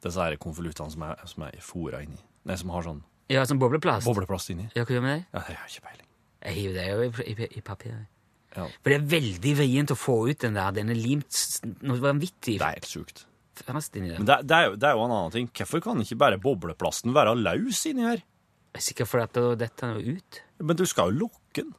disse 0.03 0.37
konvoluttene 0.37 0.91
som 0.91 1.01
er, 1.03 1.15
som 1.25 1.43
er 1.43 1.59
fora 1.61 2.01
inni. 2.01 2.19
Nei, 2.45 2.55
som 2.55 2.69
har 2.69 2.83
sånn 2.83 3.03
ja, 3.29 3.43
som 3.45 3.59
bobleplast. 3.59 4.05
bobleplast 4.07 4.49
inni. 4.53 4.69
Ja, 4.73 4.83
hva 4.85 4.95
gjør 4.95 5.01
vi 5.01 5.07
med 5.07 5.19
det? 5.19 5.25
Ja, 5.33 5.39
det 5.39 5.55
har 5.57 5.67
jeg 5.67 5.81
ikke 5.81 5.87
peiling. 5.89 6.07
Jeg 6.43 6.53
hiver 6.55 6.73
det 6.73 6.87
jo 6.87 7.01
i, 7.01 7.33
i, 7.33 7.47
i 7.57 7.61
papir. 7.61 8.07
Ja. 8.55 8.67
For 8.81 8.89
det 8.89 9.01
er 9.01 9.07
veldig 9.19 9.55
vrient 9.57 9.91
å 9.91 9.97
få 9.99 10.29
ut 10.29 10.39
den 10.39 10.53
der. 10.53 10.71
Den 10.71 10.89
er 10.89 10.95
limt 10.95 11.41
noe 11.81 11.99
vanvittig 11.99 12.57
Det 12.57 12.61
er 12.61 12.77
helt 12.79 12.87
sjukt. 12.87 13.25
Men 13.67 13.81
det, 14.25 14.47
det, 14.47 14.53
er 14.53 14.65
jo, 14.69 14.75
det 14.77 14.83
er 14.87 14.93
jo 14.93 15.03
en 15.03 15.11
annen 15.11 15.31
ting. 15.33 15.47
Hvorfor 15.49 15.81
kan 15.81 16.01
ikke 16.03 16.17
bare 16.17 16.37
bobleplasten 16.37 17.13
være 17.15 17.33
løs 17.35 17.85
inni 17.89 18.05
her? 18.05 18.21
Jeg 18.21 18.81
er 18.81 18.85
sikkert 18.85 19.09
fordi 19.09 19.45
detter 19.57 19.97
jo 19.97 20.17
ut. 20.17 20.41
Men 20.61 20.77
du 20.77 20.85
skal 20.85 21.09
jo 21.11 21.25
lukke 21.25 21.63
den. 21.63 21.73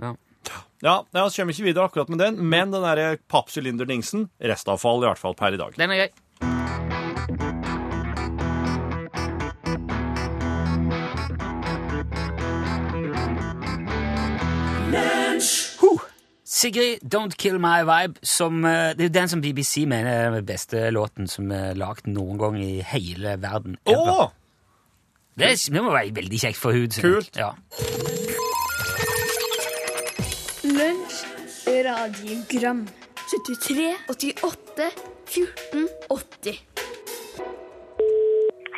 Ja. 0.00 0.14
Ja, 0.84 0.98
ja, 1.16 1.24
vi 1.28 1.36
kommer 1.40 1.54
ikke 1.56 1.64
videre 1.70 1.84
akkurat 1.88 2.10
med 2.12 2.18
den, 2.20 2.36
men 2.52 2.70
den 2.74 2.82
der 2.84 3.16
pappsylinderdingsen, 3.32 4.28
restavfall 4.44 5.02
i 5.02 5.08
hvert 5.08 5.18
fall 5.22 5.34
per 5.38 5.56
i 5.56 5.60
dag. 5.60 5.72
Den 5.80 5.90
er 5.90 6.02
grei. 6.04 6.10
Sigrid, 16.48 16.98
'Don't 17.02 17.36
Kill 17.36 17.58
My 17.58 17.82
Vibe', 17.82 18.18
som, 18.22 18.64
eh, 18.64 18.94
det 18.94 19.00
er 19.00 19.08
jo 19.08 19.20
den 19.20 19.28
som 19.28 19.40
BBC 19.40 19.84
mener 19.86 20.10
er 20.10 20.30
den 20.30 20.46
beste 20.46 20.90
låten 20.90 21.26
som 21.28 21.50
er 21.52 21.74
lagd 21.74 22.06
noen 22.06 22.38
gang 22.38 22.58
i 22.62 22.80
hele 22.86 23.36
verden. 23.42 23.76
Ever. 23.86 24.30
Det, 25.36 25.44
er- 25.50 25.72
det 25.74 25.82
må 25.82 25.90
være 25.90 26.14
veldig 26.14 26.38
kjekt 26.40 26.56
for 26.56 26.72
hud. 26.72 26.94
Kult. 27.02 27.36
Ja. 27.36 27.50
Radiogram 31.82 32.86
73, 33.30 33.96
88, 34.08 34.90
14, 35.26 35.88
80 36.08 36.60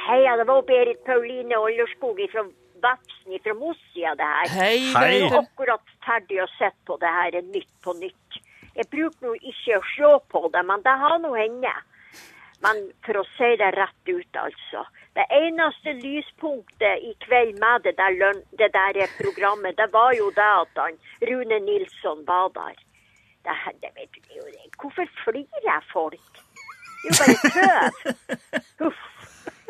Hei, 0.09 0.37
det 0.37 0.47
var 0.49 0.63
Berit 0.63 1.05
Pauline 1.05 1.57
Olderskog 1.57 2.21
fra 2.33 2.45
Vefsn 2.83 3.37
fra 3.45 3.55
Mossia, 3.55 4.15
det 4.15 4.29
her. 4.35 4.49
Hei, 4.61 4.79
Hei. 4.95 5.11
Jeg 5.13 5.27
er 5.29 5.37
akkurat 5.43 5.93
ferdig 6.07 6.41
å 6.43 6.49
se 6.57 6.71
på 6.89 6.97
det 7.03 7.13
her 7.13 7.37
Nytt 7.43 7.75
på 7.85 7.93
nytt. 7.99 8.41
Jeg 8.79 8.89
bruker 8.93 9.27
nå 9.27 9.35
ikke 9.37 9.79
å 9.79 9.85
se 9.93 10.13
på 10.33 10.43
det, 10.55 10.65
men 10.65 10.83
det 10.87 10.97
har 11.03 11.19
nå 11.21 11.35
henne. 11.37 11.75
Men 12.65 12.83
for 13.07 13.21
å 13.21 13.27
si 13.37 13.53
det 13.61 13.71
rett 13.77 14.11
ut, 14.11 14.41
altså. 14.43 14.87
Det 15.19 15.27
eneste 15.35 15.95
lyspunktet 15.99 17.05
i 17.05 17.13
kveld 17.27 17.59
med 17.61 17.85
det 17.87 17.97
der, 17.99 18.43
det 18.59 18.73
der 18.75 19.01
programmet, 19.19 19.77
det 19.79 19.91
var 19.93 20.15
jo 20.17 20.31
det 20.35 20.51
at 20.65 20.81
han, 20.81 20.99
Rune 21.31 21.59
Nilsson 21.69 22.25
var 22.27 22.53
der. 22.55 22.79
Det, 23.49 23.55
her- 23.65 23.77
det 23.81 23.91
vet 23.97 24.19
du 24.19 24.35
jo 24.37 24.45
det. 24.53 24.67
Hvorfor 24.83 25.09
flirer 25.25 25.85
folk? 25.93 26.43
Det 27.05 27.15
er 27.15 27.31
jo 27.33 27.39
bare 27.39 27.53
tøv. 27.55 28.67
Huff. 28.85 29.05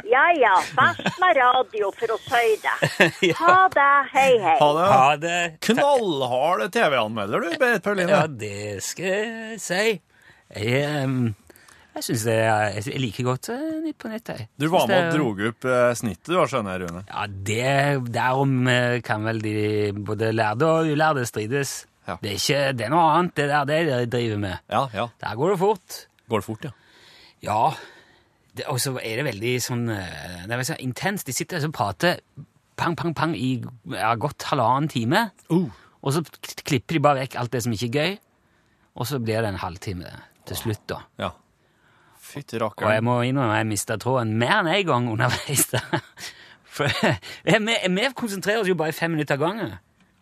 Ja 0.08 0.22
ja, 0.32 0.52
best 0.78 1.16
med 1.20 1.36
radio, 1.36 1.88
for 1.98 2.12
å 2.14 2.16
si 2.22 2.52
det. 2.62 3.32
Ha 3.40 3.56
det. 3.74 3.88
Hei, 4.12 4.30
hei. 4.40 4.54
Ha 4.60 4.68
det. 4.78 4.84
Ha 4.92 5.08
det. 5.20 5.40
Knallhard 5.66 6.62
TV-anmelder, 6.72 7.42
du, 7.44 7.56
Berit 7.60 7.82
Pauline. 7.84 8.14
Ja, 8.14 8.22
det 8.30 8.78
skal 8.86 9.10
jeg 9.10 9.58
si. 9.60 9.80
Jeg, 10.54 11.02
um, 11.04 11.18
jeg 11.98 12.06
syns 12.06 12.24
det 12.24 12.36
er 12.46 12.78
Jeg 12.78 13.02
liker 13.02 13.26
godt 13.26 13.50
eh, 13.52 13.66
Nytt 13.84 13.98
på 14.00 14.08
Nytt. 14.14 14.30
jeg. 14.32 14.46
Du 14.56 14.68
var 14.72 14.86
med 14.88 15.10
og 15.10 15.18
drog 15.18 15.42
opp 15.50 15.66
eh, 15.68 15.90
snittet, 15.98 16.30
du, 16.30 16.38
skjønner 16.48 16.78
jeg, 16.78 16.86
Rune. 16.86 17.04
Ja, 17.10 17.26
det, 17.50 18.12
Derom 18.14 18.54
eh, 18.72 19.00
kan 19.04 19.26
vel 19.28 19.42
de 19.44 19.56
både 19.98 20.30
lærde 20.32 20.70
og 20.78 20.88
ulærde 20.94 21.26
strides. 21.28 21.82
Ja. 22.08 22.16
Det, 22.22 22.30
er 22.30 22.40
ikke, 22.40 22.60
det 22.72 22.86
er 22.86 22.92
noe 22.92 23.06
annet, 23.12 23.34
det 23.36 23.48
der 23.52 23.68
det 23.68 23.80
de 23.88 24.10
driver 24.16 24.38
med. 24.40 24.60
Ja, 24.72 24.82
ja. 24.94 25.08
Der 25.20 25.38
går 25.38 25.54
det 25.54 25.58
fort. 25.60 25.96
Går 26.28 26.42
det 26.42 26.46
fort, 26.46 26.68
ja. 26.68 26.70
Ja. 27.44 27.62
Og 28.72 28.80
så 28.82 28.94
er 28.96 29.20
det 29.20 29.26
veldig 29.28 29.50
sånn 29.62 29.84
eh, 29.94 30.46
Det 30.48 30.56
er 30.56 30.64
sånn 30.66 30.80
intenst. 30.82 31.28
De 31.28 31.34
sitter 31.36 31.62
og 31.68 31.74
prater 31.76 32.22
pang, 32.78 32.96
pang, 32.98 33.12
pang 33.14 33.34
i 33.36 33.58
ja, 33.92 34.14
godt 34.18 34.48
halvannen 34.50 34.88
time. 34.90 35.28
Uh. 35.52 35.68
Og 36.02 36.16
så 36.16 36.24
klipper 36.64 36.96
de 36.96 37.02
bare 37.04 37.22
vekk 37.26 37.36
alt 37.38 37.52
det 37.54 37.62
som 37.66 37.74
ikke 37.74 37.90
er 37.90 37.98
gøy. 37.98 38.16
Og 38.98 39.06
så 39.06 39.20
blir 39.22 39.44
det 39.44 39.52
en 39.52 39.62
halvtime 39.62 40.10
til 40.48 40.58
slutt, 40.58 40.86
da. 40.90 41.02
ja. 41.20 41.34
Fytti 42.28 42.58
Og 42.60 42.82
jeg 42.92 43.04
må 43.06 43.20
innrømme 43.24 43.56
jeg 43.56 43.66
mista 43.70 43.96
tråden 43.96 44.34
mer 44.36 44.58
enn 44.58 44.68
én 44.68 44.86
gang 44.88 45.06
underveis. 45.12 45.68
der. 45.72 46.02
For 46.68 46.90
vi, 47.44 47.76
vi 47.94 48.08
konsentrerer 48.16 48.60
oss 48.62 48.68
jo 48.68 48.76
bare 48.78 48.92
fem 48.92 49.14
minutter 49.14 49.38
av 49.38 49.44
gangen. 49.46 49.76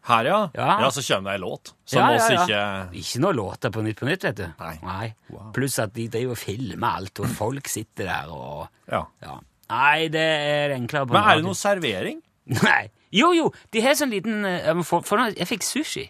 Her, 0.06 0.24
ja. 0.28 0.38
Ja. 0.54 0.66
ja. 0.84 0.90
så 0.94 1.02
kommer 1.02 1.32
det 1.32 1.36
ei 1.36 1.42
låt. 1.42 1.72
Som 1.84 1.98
Ja, 1.98 2.10
ja, 2.14 2.26
ja. 2.30 2.42
ikke 2.86 3.00
Ikke 3.00 3.20
noe 3.24 3.32
låter 3.34 3.72
på 3.74 3.82
Nytt 3.82 3.98
på 3.98 4.06
Nytt, 4.06 4.22
vet 4.28 4.36
du. 4.38 4.46
Nei. 4.84 5.08
Wow. 5.32 5.48
Pluss 5.56 5.78
at 5.82 5.94
de 5.96 6.04
driver 6.12 6.36
og 6.36 6.38
filmer 6.38 7.00
alt, 7.00 7.20
og 7.20 7.32
folk 7.34 7.68
sitter 7.68 8.06
der 8.12 8.30
og 8.30 8.68
Ja. 8.92 9.02
ja. 9.24 9.38
Nei, 9.70 10.06
det 10.14 10.22
er 10.22 10.76
enklere 10.76 11.08
på 11.08 11.16
Men 11.16 11.24
er 11.26 11.40
det 11.40 11.44
noe 11.48 11.58
servering? 11.58 12.20
Nei. 12.62 12.84
Jo, 13.10 13.32
jo, 13.34 13.48
de 13.74 13.80
har 13.82 13.94
sånn 13.98 14.12
liten 14.14 14.44
eh, 14.46 14.82
for, 14.86 15.02
for, 15.06 15.18
Jeg 15.34 15.46
fikk 15.50 15.62
sushi 15.66 16.04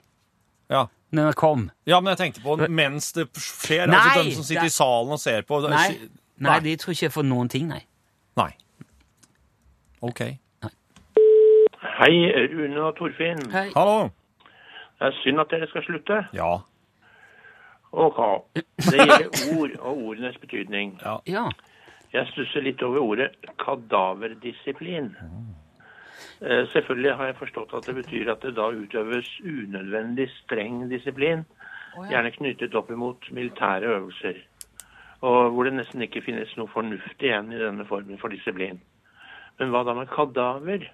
Ja. 0.72 0.86
når 1.16 1.30
jeg 1.30 1.36
kom. 1.40 1.70
Ja, 1.88 2.00
men 2.00 2.12
jeg 2.12 2.18
tenkte 2.20 2.42
på 2.44 2.56
mens 2.68 3.12
det 3.16 3.28
skjer. 3.32 3.86
Nei, 3.88 3.96
altså 3.96 4.24
de 4.24 4.34
som 4.34 4.44
sitter 4.44 4.66
det- 4.66 4.72
i 4.72 4.76
salen 4.76 5.12
og 5.16 5.20
ser 5.22 5.42
på. 5.48 5.62
Nei, 5.70 5.88
nei, 6.36 6.50
Nei. 6.50 6.60
de 6.60 6.76
tror 6.76 6.92
ikke 6.92 7.06
jeg 7.08 7.12
får 7.16 7.24
noen 7.24 7.48
ting, 7.48 7.68
nei. 7.68 7.84
Nei. 8.36 8.50
OK. 10.04 10.20
Hei, 11.82 12.32
Rune 12.52 12.80
og 12.82 12.96
Torfinn. 12.96 13.42
Hei. 13.52 13.68
Hallo. 13.76 14.08
Det 14.96 15.10
er 15.10 15.18
synd 15.20 15.40
at 15.40 15.50
dere 15.50 15.68
skal 15.68 15.84
slutte. 15.84 16.22
Ja. 16.34 16.54
Ok. 17.92 18.20
Det 18.54 18.96
gjelder 18.96 19.58
ord 19.58 19.76
og 19.80 19.98
ordenes 20.08 20.38
betydning. 20.40 20.96
Ja. 21.26 21.48
Jeg 22.12 22.26
stusser 22.32 22.64
litt 22.64 22.82
over 22.82 23.02
ordet 23.02 23.30
kadaverdisiplin. 23.60 25.12
Mm. 25.20 25.54
Selvfølgelig 26.72 27.14
har 27.16 27.30
jeg 27.30 27.38
forstått 27.38 27.74
at 27.76 27.86
det 27.88 27.94
betyr 28.00 28.32
at 28.32 28.42
det 28.44 28.56
da 28.56 28.68
utøves 28.72 29.28
unødvendig 29.44 30.28
streng 30.42 30.84
disiplin, 30.90 31.44
gjerne 32.10 32.32
knyttet 32.34 32.76
opp 32.76 32.90
imot 32.92 33.30
militære 33.32 33.88
øvelser, 33.96 34.40
og 35.24 35.50
hvor 35.52 35.64
det 35.64 35.72
nesten 35.78 36.04
ikke 36.04 36.24
finnes 36.24 36.52
noe 36.56 36.68
fornuft 36.72 37.24
igjen 37.24 37.52
i 37.52 37.60
denne 37.60 37.86
formen 37.88 38.20
for 38.20 38.32
disiplin. 38.32 38.80
Men 39.58 39.72
hva 39.72 39.80
da 39.88 39.94
med 39.96 40.12
kadaver? 40.12 40.84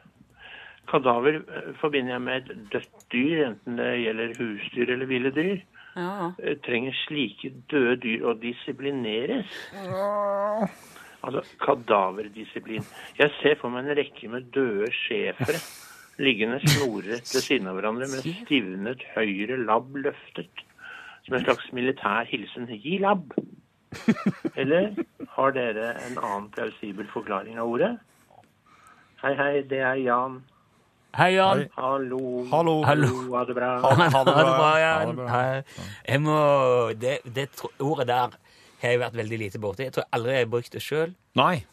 Kadaver 0.91 1.39
eh, 1.41 1.69
forbinder 1.81 2.17
jeg 2.17 2.23
med 2.25 2.51
et 2.51 2.65
dødt 2.73 3.05
dyr, 3.13 3.45
enten 3.51 3.79
det 3.79 3.91
gjelder 4.03 4.35
husdyr 4.41 4.91
eller 4.97 5.07
ville 5.11 5.31
dyr. 5.35 5.61
ja. 5.97 6.33
Eh, 6.43 6.57
Trenger 6.67 6.97
slike 7.05 7.53
døde 7.71 7.97
dyr 8.03 8.27
å 8.29 8.35
disiplineres? 8.43 9.53
Altså 11.23 11.45
kadaverdisiplin. 11.63 12.83
Jeg 13.19 13.31
ser 13.39 13.55
for 13.61 13.71
meg 13.71 13.87
en 13.87 13.97
rekke 14.01 14.29
med 14.33 14.51
døde 14.55 14.91
schæfere 14.97 15.61
liggende 16.23 16.59
snorrett 16.67 17.31
ved 17.31 17.45
siden 17.47 17.71
av 17.71 17.79
hverandre 17.79 18.09
med 18.11 18.27
stivnet 18.27 19.05
høyre 19.15 19.57
labb 19.63 19.95
løftet. 19.97 20.65
Som 21.23 21.37
en 21.39 21.45
slags 21.47 21.69
militær 21.73 22.27
hilsen. 22.27 22.67
Gi 22.83 22.99
labb! 22.99 23.31
Eller 24.61 24.91
har 25.37 25.55
dere 25.55 25.93
en 26.09 26.19
annen 26.19 26.49
plausibel 26.55 27.07
forklaring 27.13 27.61
av 27.63 27.71
ordet? 27.71 27.93
Hei, 29.23 29.35
hei, 29.39 29.53
det 29.71 29.79
er 29.87 30.01
Jan. 30.03 30.41
Hei, 31.13 31.35
Jan. 31.37 31.67
Hallo. 31.77 32.21
Hallo. 32.49 32.75
Hallo. 32.89 33.09
Ha 33.37 33.43
det 33.45 33.55
bra. 33.57 33.73
Ha, 33.83 33.89
ha 34.15 34.21
det 34.25 34.35
bra. 34.61 34.71
Jan. 34.81 35.03
Ha 35.03 35.09
det 35.11 35.17
bra. 35.19 35.41
Jeg 36.09 36.23
må, 36.25 36.37
det, 36.97 37.19
det 37.37 37.49
ordet 37.85 38.07
der 38.09 38.39
har 38.83 38.95
jeg 38.95 39.01
vært 39.03 39.19
veldig 39.21 39.39
lite 39.45 39.61
borti. 39.63 39.85
Jeg 39.87 39.95
tror 39.99 40.07
aldri 40.17 40.39
jeg 40.39 40.47
har 40.47 40.53
brukt 40.55 40.73
det 40.73 40.83
sjøl. 40.83 41.13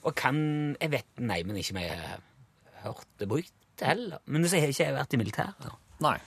Og 0.04 0.16
kan 0.20 0.42
Jeg 0.82 0.92
vet 0.92 1.24
nei, 1.24 1.40
men 1.48 1.58
ikke 1.62 1.78
om 1.78 1.80
jeg 1.82 1.96
har 2.04 2.20
hørt 2.84 3.08
det 3.22 3.30
brukt 3.32 3.56
heller. 3.86 4.20
Men 4.28 4.44
så 4.44 4.60
har 4.60 4.74
ikke 4.74 4.90
jeg 4.90 4.98
vært 4.98 5.16
i 5.16 5.22
militæret. 5.24 5.72
Nei. 6.04 6.18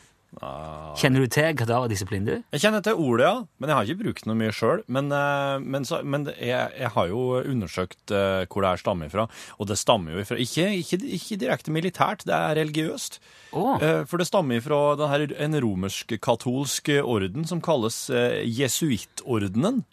Kjenner 0.97 1.21
du 1.21 1.29
til 1.29 1.53
kadaverdisiplin, 1.61 2.25
du? 2.25 2.33
Jeg 2.55 2.63
kjenner 2.63 2.81
til 2.85 2.97
ordet, 2.97 3.27
ja, 3.27 3.35
men 3.61 3.69
jeg 3.69 3.77
har 3.77 3.85
ikke 3.91 4.01
brukt 4.07 4.25
noe 4.27 4.39
mye 4.41 4.55
sjøl. 4.57 4.81
Men, 4.89 5.11
eh, 5.13 5.59
men, 5.61 5.85
så, 5.85 6.01
men 6.03 6.25
jeg, 6.39 6.73
jeg 6.79 6.91
har 6.95 7.11
jo 7.11 7.21
undersøkt 7.43 8.15
eh, 8.17 8.47
hvor 8.49 8.65
det 8.65 8.71
her 8.73 8.81
stammer 8.81 9.13
fra. 9.13 9.27
Og 9.61 9.69
det 9.69 9.77
stammer 9.81 10.17
jo 10.17 10.25
ifra 10.25 10.41
ikke, 10.41 10.71
ikke, 10.81 10.99
ikke 11.19 11.39
direkte 11.45 11.75
militært, 11.75 12.25
det 12.29 12.33
er 12.39 12.57
religiøst. 12.63 13.21
Eh, 13.53 14.03
For 14.09 14.17
det 14.23 14.27
stammer 14.31 14.65
fra 14.65 14.81
en 15.45 15.59
romersk-katolsk 15.67 16.89
orden 17.05 17.45
som 17.49 17.61
kalles 17.61 18.07
jesuittordenen. 18.49 19.85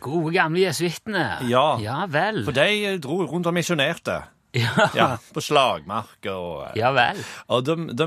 gode 0.00 0.32
gamle 0.34 0.66
jesuittene. 0.66 1.38
Ja. 1.50 1.78
Ja 1.82 2.04
vel. 2.10 2.42
For 2.46 2.54
de 2.56 2.98
dro 3.02 3.22
rundt 3.30 3.46
og 3.46 3.54
misjonerte. 3.56 4.22
Ja. 4.54 4.84
Ja, 4.94 5.06
på 5.34 5.42
slagmarker 5.42 6.30
og 6.38 6.76
ja 6.78 6.92
vel. 6.94 7.16
Og 7.50 7.64
de, 7.66 7.74
de, 7.90 8.04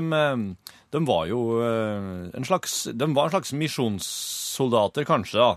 de 0.94 1.02
var 1.08 1.26
jo 1.28 1.40
eh, 1.64 2.30
en 2.36 2.46
slags 2.48 2.86
De 2.96 3.08
var 3.12 3.28
en 3.28 3.34
slags 3.36 3.52
misjonssoldater, 3.52 5.04
kanskje, 5.08 5.42
da. 5.42 5.50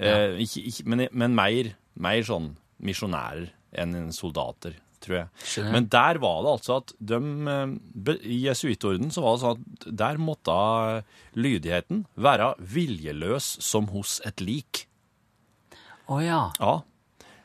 Eh, 0.00 0.36
ikke, 0.44 0.62
ikke, 0.70 0.86
men, 0.88 1.06
men 1.12 1.34
mer, 1.36 1.74
mer 2.00 2.22
sånn 2.26 2.54
misjonærer 2.80 3.50
enn 3.80 4.10
soldater, 4.16 4.76
tror 5.04 5.16
jeg. 5.16 5.30
Skjønner. 5.44 5.74
Men 5.76 5.88
der 5.92 6.20
var 6.22 6.44
det 6.44 6.52
altså 6.56 6.76
at 6.80 6.94
de 7.12 7.18
eh, 7.54 8.20
I 8.24 8.38
jesuittorden 8.46 9.12
så 9.12 9.24
var 9.24 9.36
det 9.36 9.42
sånn 9.44 9.64
at 9.64 9.88
der 10.02 10.20
måtte 10.20 10.60
lydigheten 11.36 12.04
være 12.20 12.54
viljeløs 12.60 13.56
som 13.64 13.90
hos 13.94 14.18
et 14.28 14.44
lik. 14.44 14.86
Å 16.10 16.20
ja. 16.24 16.44
Ja. 16.58 16.80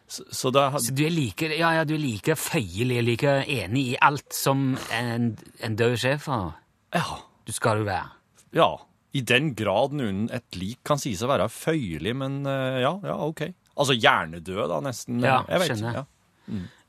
Så, 0.08 0.24
så 0.30 0.52
det 0.54 0.64
Så 0.86 0.94
du 0.94 1.04
er 1.06 1.14
like, 1.14 1.48
ja, 1.58 1.72
ja, 1.80 1.84
du 1.86 1.96
er 1.96 2.02
like 2.02 2.36
føyelig, 2.38 3.02
like 3.04 3.40
enig 3.50 3.88
i 3.96 3.98
alt 4.02 4.36
som 4.36 4.76
en, 4.94 5.34
en 5.60 5.78
død 5.80 5.98
schæfer? 6.02 6.54
Ja. 6.96 7.06
Du 7.46 7.52
skal 7.54 7.84
jo 7.84 7.86
være. 7.88 8.10
Ja, 8.56 8.70
i 9.16 9.22
den 9.22 9.54
grad 9.58 9.94
noen 9.96 10.26
et 10.34 10.58
lik 10.58 10.82
kan 10.88 11.00
sies 11.02 11.22
å 11.24 11.30
være 11.30 11.48
føyelig, 11.52 12.16
men 12.18 12.42
eh, 12.50 12.82
ja, 12.84 12.96
ja, 13.06 13.20
ok. 13.22 13.46
Altså 13.76 13.96
hjernedød, 13.98 14.66
da, 14.72 14.80
nesten. 14.84 15.20
Ja, 15.24 15.42
jeg 15.52 15.62
vet. 15.62 15.74
skjønner. 15.74 16.02
Ja. 16.02 16.06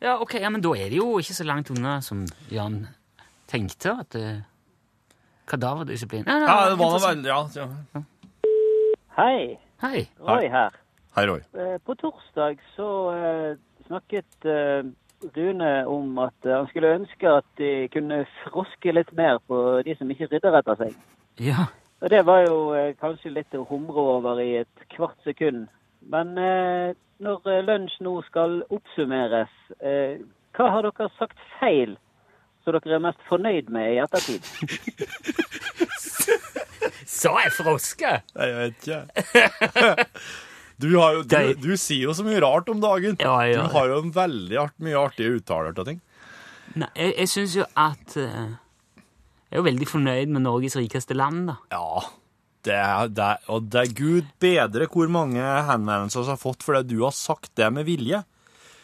Ja, 0.04 0.18
ok, 0.20 0.36
ja, 0.42 0.50
men 0.52 0.62
da 0.64 0.74
er 0.76 0.90
det 0.92 0.98
jo 1.00 1.16
ikke 1.20 1.36
så 1.38 1.46
langt 1.48 1.70
unna 1.72 1.96
som 2.04 2.26
Jan 2.52 2.82
tenkte 3.48 3.94
at 4.02 4.10
det 4.12 4.26
kadaverdisiplin 5.48 6.26
ja, 6.26 6.34
ja, 6.42 6.56
det 6.68 6.76
var 6.80 6.98
veldig 7.00 7.30
ja, 7.30 7.38
ja. 7.54 8.02
Hei, 9.16 9.56
Hei. 9.80 10.02
Roy 10.20 10.50
her. 10.52 10.74
Hei, 11.16 11.24
Roy. 11.30 11.40
Eh, 11.56 11.76
På 11.84 11.94
torsdag 11.96 12.60
så 12.74 12.88
uh, 13.12 13.56
snakket 13.86 14.44
eh, 14.44 14.84
Rune 15.36 15.70
om 15.90 16.18
at 16.22 16.46
eh, 16.46 16.54
han 16.54 16.68
skulle 16.70 16.94
ønske 17.00 17.32
at 17.40 17.48
de 17.58 17.88
kunne 17.92 18.22
froske 18.44 18.94
litt 18.94 19.12
mer 19.16 19.40
på 19.48 19.82
de 19.86 19.96
som 19.98 20.10
ikke 20.10 20.28
rydder 20.32 20.60
etter 20.60 20.80
seg. 20.82 20.94
Ja. 21.42 21.68
Og 22.00 22.10
det 22.12 22.22
var 22.28 22.44
jo 22.44 22.58
eh, 22.76 22.94
kanskje 23.00 23.34
litt 23.34 23.56
å 23.56 23.66
humre 23.68 24.06
over 24.16 24.40
i 24.42 24.52
et 24.62 24.86
kvart 24.94 25.18
sekund. 25.24 25.66
Men 26.06 26.36
eh, 26.38 26.94
når 27.24 27.48
eh, 27.50 27.62
lunsj 27.66 28.00
nå 28.04 28.18
skal 28.28 28.60
oppsummeres, 28.68 29.52
eh, 29.80 30.18
hva 30.56 30.72
har 30.74 30.88
dere 30.88 31.08
sagt 31.16 31.40
feil 31.58 31.96
som 32.64 32.76
dere 32.76 32.98
er 32.98 33.04
mest 33.04 33.22
fornøyd 33.28 33.70
med 33.72 33.94
i 33.94 34.02
ettertid? 34.04 34.42
Sa 37.16 37.32
jeg 37.40 37.54
froske? 37.56 38.18
Jeg 38.34 38.56
vet 38.58 38.74
ikke. 38.82 39.00
Du, 40.82 40.90
har 41.00 41.14
jo, 41.16 41.22
du, 41.24 41.54
du 41.62 41.72
sier 41.80 42.04
jo 42.04 42.14
så 42.16 42.24
mye 42.26 42.40
rart 42.44 42.68
om 42.68 42.82
dagen. 42.82 43.16
Ja, 43.22 43.38
ja. 43.48 43.64
Du 43.64 43.72
har 43.76 43.88
jo 43.88 44.02
en 44.02 44.12
veldig 44.12 44.58
art, 44.66 44.76
mye 44.84 44.98
artige 45.00 45.38
uttaler 45.38 45.76
til 45.76 45.88
ting. 45.88 46.02
Nei, 46.76 46.90
jeg, 46.98 47.14
jeg 47.22 47.32
syns 47.32 47.56
jo 47.56 47.64
at 47.80 48.16
eh, 48.20 48.54
Jeg 48.98 49.54
er 49.54 49.60
jo 49.62 49.66
veldig 49.70 49.88
fornøyd 49.88 50.32
med 50.34 50.44
Norges 50.44 50.76
rikeste 50.76 51.16
land, 51.16 51.46
da. 51.48 51.56
Ja, 51.72 52.04
det 52.66 52.80
det 53.16 53.28
og 53.54 53.68
det 53.70 53.82
er 53.84 53.92
gud 53.94 54.30
bedre 54.42 54.88
hvor 54.90 55.08
mange 55.12 55.40
henvendelser 55.40 56.26
vi 56.26 56.32
har 56.34 56.40
fått 56.40 56.66
fordi 56.66 56.96
du 56.96 57.04
har 57.04 57.14
sagt 57.14 57.52
det 57.56 57.70
med 57.72 57.86
vilje. 57.88 58.24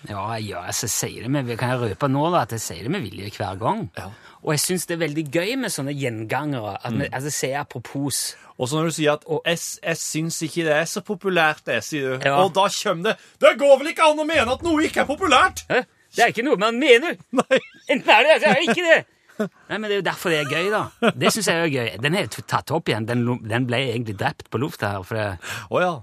Ja, 0.09 0.27
ja 0.43 0.65
altså, 0.67 0.89
jeg 0.89 0.95
sier 0.97 1.27
det 1.27 1.31
med, 1.31 1.51
kan 1.61 1.73
jeg 1.75 1.81
røpe 1.83 2.11
nå 2.11 2.25
da, 2.35 2.43
at 2.47 2.55
jeg 2.57 2.65
sier 2.65 2.87
det 2.87 2.93
med 2.95 3.05
vilje 3.05 3.31
hver 3.37 3.59
gang. 3.61 3.87
Ja. 3.99 4.11
Og 4.43 4.55
jeg 4.57 4.63
syns 4.65 4.89
det 4.91 4.97
er 4.97 5.03
veldig 5.05 5.25
gøy 5.31 5.53
med 5.63 5.71
sånne 5.71 5.95
gjengangere. 5.95 6.75
At, 6.81 6.95
mm. 6.95 7.05
altså, 7.13 7.33
sier 7.35 7.61
apropos. 7.61 8.23
Og 8.59 8.69
så 8.69 8.79
når 8.79 8.91
du 8.91 8.97
sier 8.99 9.15
at 9.15 9.27
jeg, 9.31 9.63
jeg 9.83 10.01
syns 10.03 10.43
ikke 10.49 10.67
det 10.67 10.77
er 10.81 10.91
så 10.91 11.05
populært, 11.07 11.63
det, 11.69 11.79
sier 11.87 12.17
du. 12.17 12.27
Ja. 12.27 12.37
Og 12.43 12.53
da 12.57 12.67
kommer 12.75 13.13
det 13.13 13.17
Det 13.43 13.57
går 13.63 13.79
vel 13.81 13.93
ikke 13.93 14.11
an 14.11 14.23
å 14.23 14.29
mene 14.29 14.59
at 14.59 14.67
noe 14.67 14.87
ikke 14.87 15.05
er 15.05 15.09
populært! 15.09 15.65
Hæ? 15.71 15.83
Det 16.13 16.27
er 16.27 16.33
ikke 16.35 16.45
noe 16.45 16.61
man 16.61 16.77
mener! 16.81 17.17
Nei. 17.39 17.61
Enten 17.89 18.11
er 18.13 18.27
det, 18.27 18.35
eller 18.35 18.43
så 18.43 18.51
er 18.53 18.61
det 18.61 18.71
ikke 18.75 18.89
det! 18.91 19.01
Nei, 19.43 19.79
men 19.79 19.89
Det 19.89 19.95
er 19.95 20.01
jo 20.01 20.07
derfor 20.07 20.31
det 20.31 20.41
er 20.43 20.51
gøy, 20.51 20.67
da. 20.71 21.11
Det 21.19 21.33
synes 21.33 21.49
jeg 21.49 21.63
er 21.63 21.73
gøy. 21.73 21.93
Den 22.05 22.17
er 22.19 22.29
tatt 22.31 22.71
opp 22.75 22.91
igjen. 22.91 23.09
Den, 23.09 23.25
den 23.49 23.67
ble 23.67 23.81
egentlig 23.89 24.19
drept 24.21 24.51
på 24.53 24.61
lufta 24.61 24.93
her. 24.97 25.07
For 25.09 25.19
det, 25.19 25.29
Oh, 25.71 25.81
ja. 25.83 25.95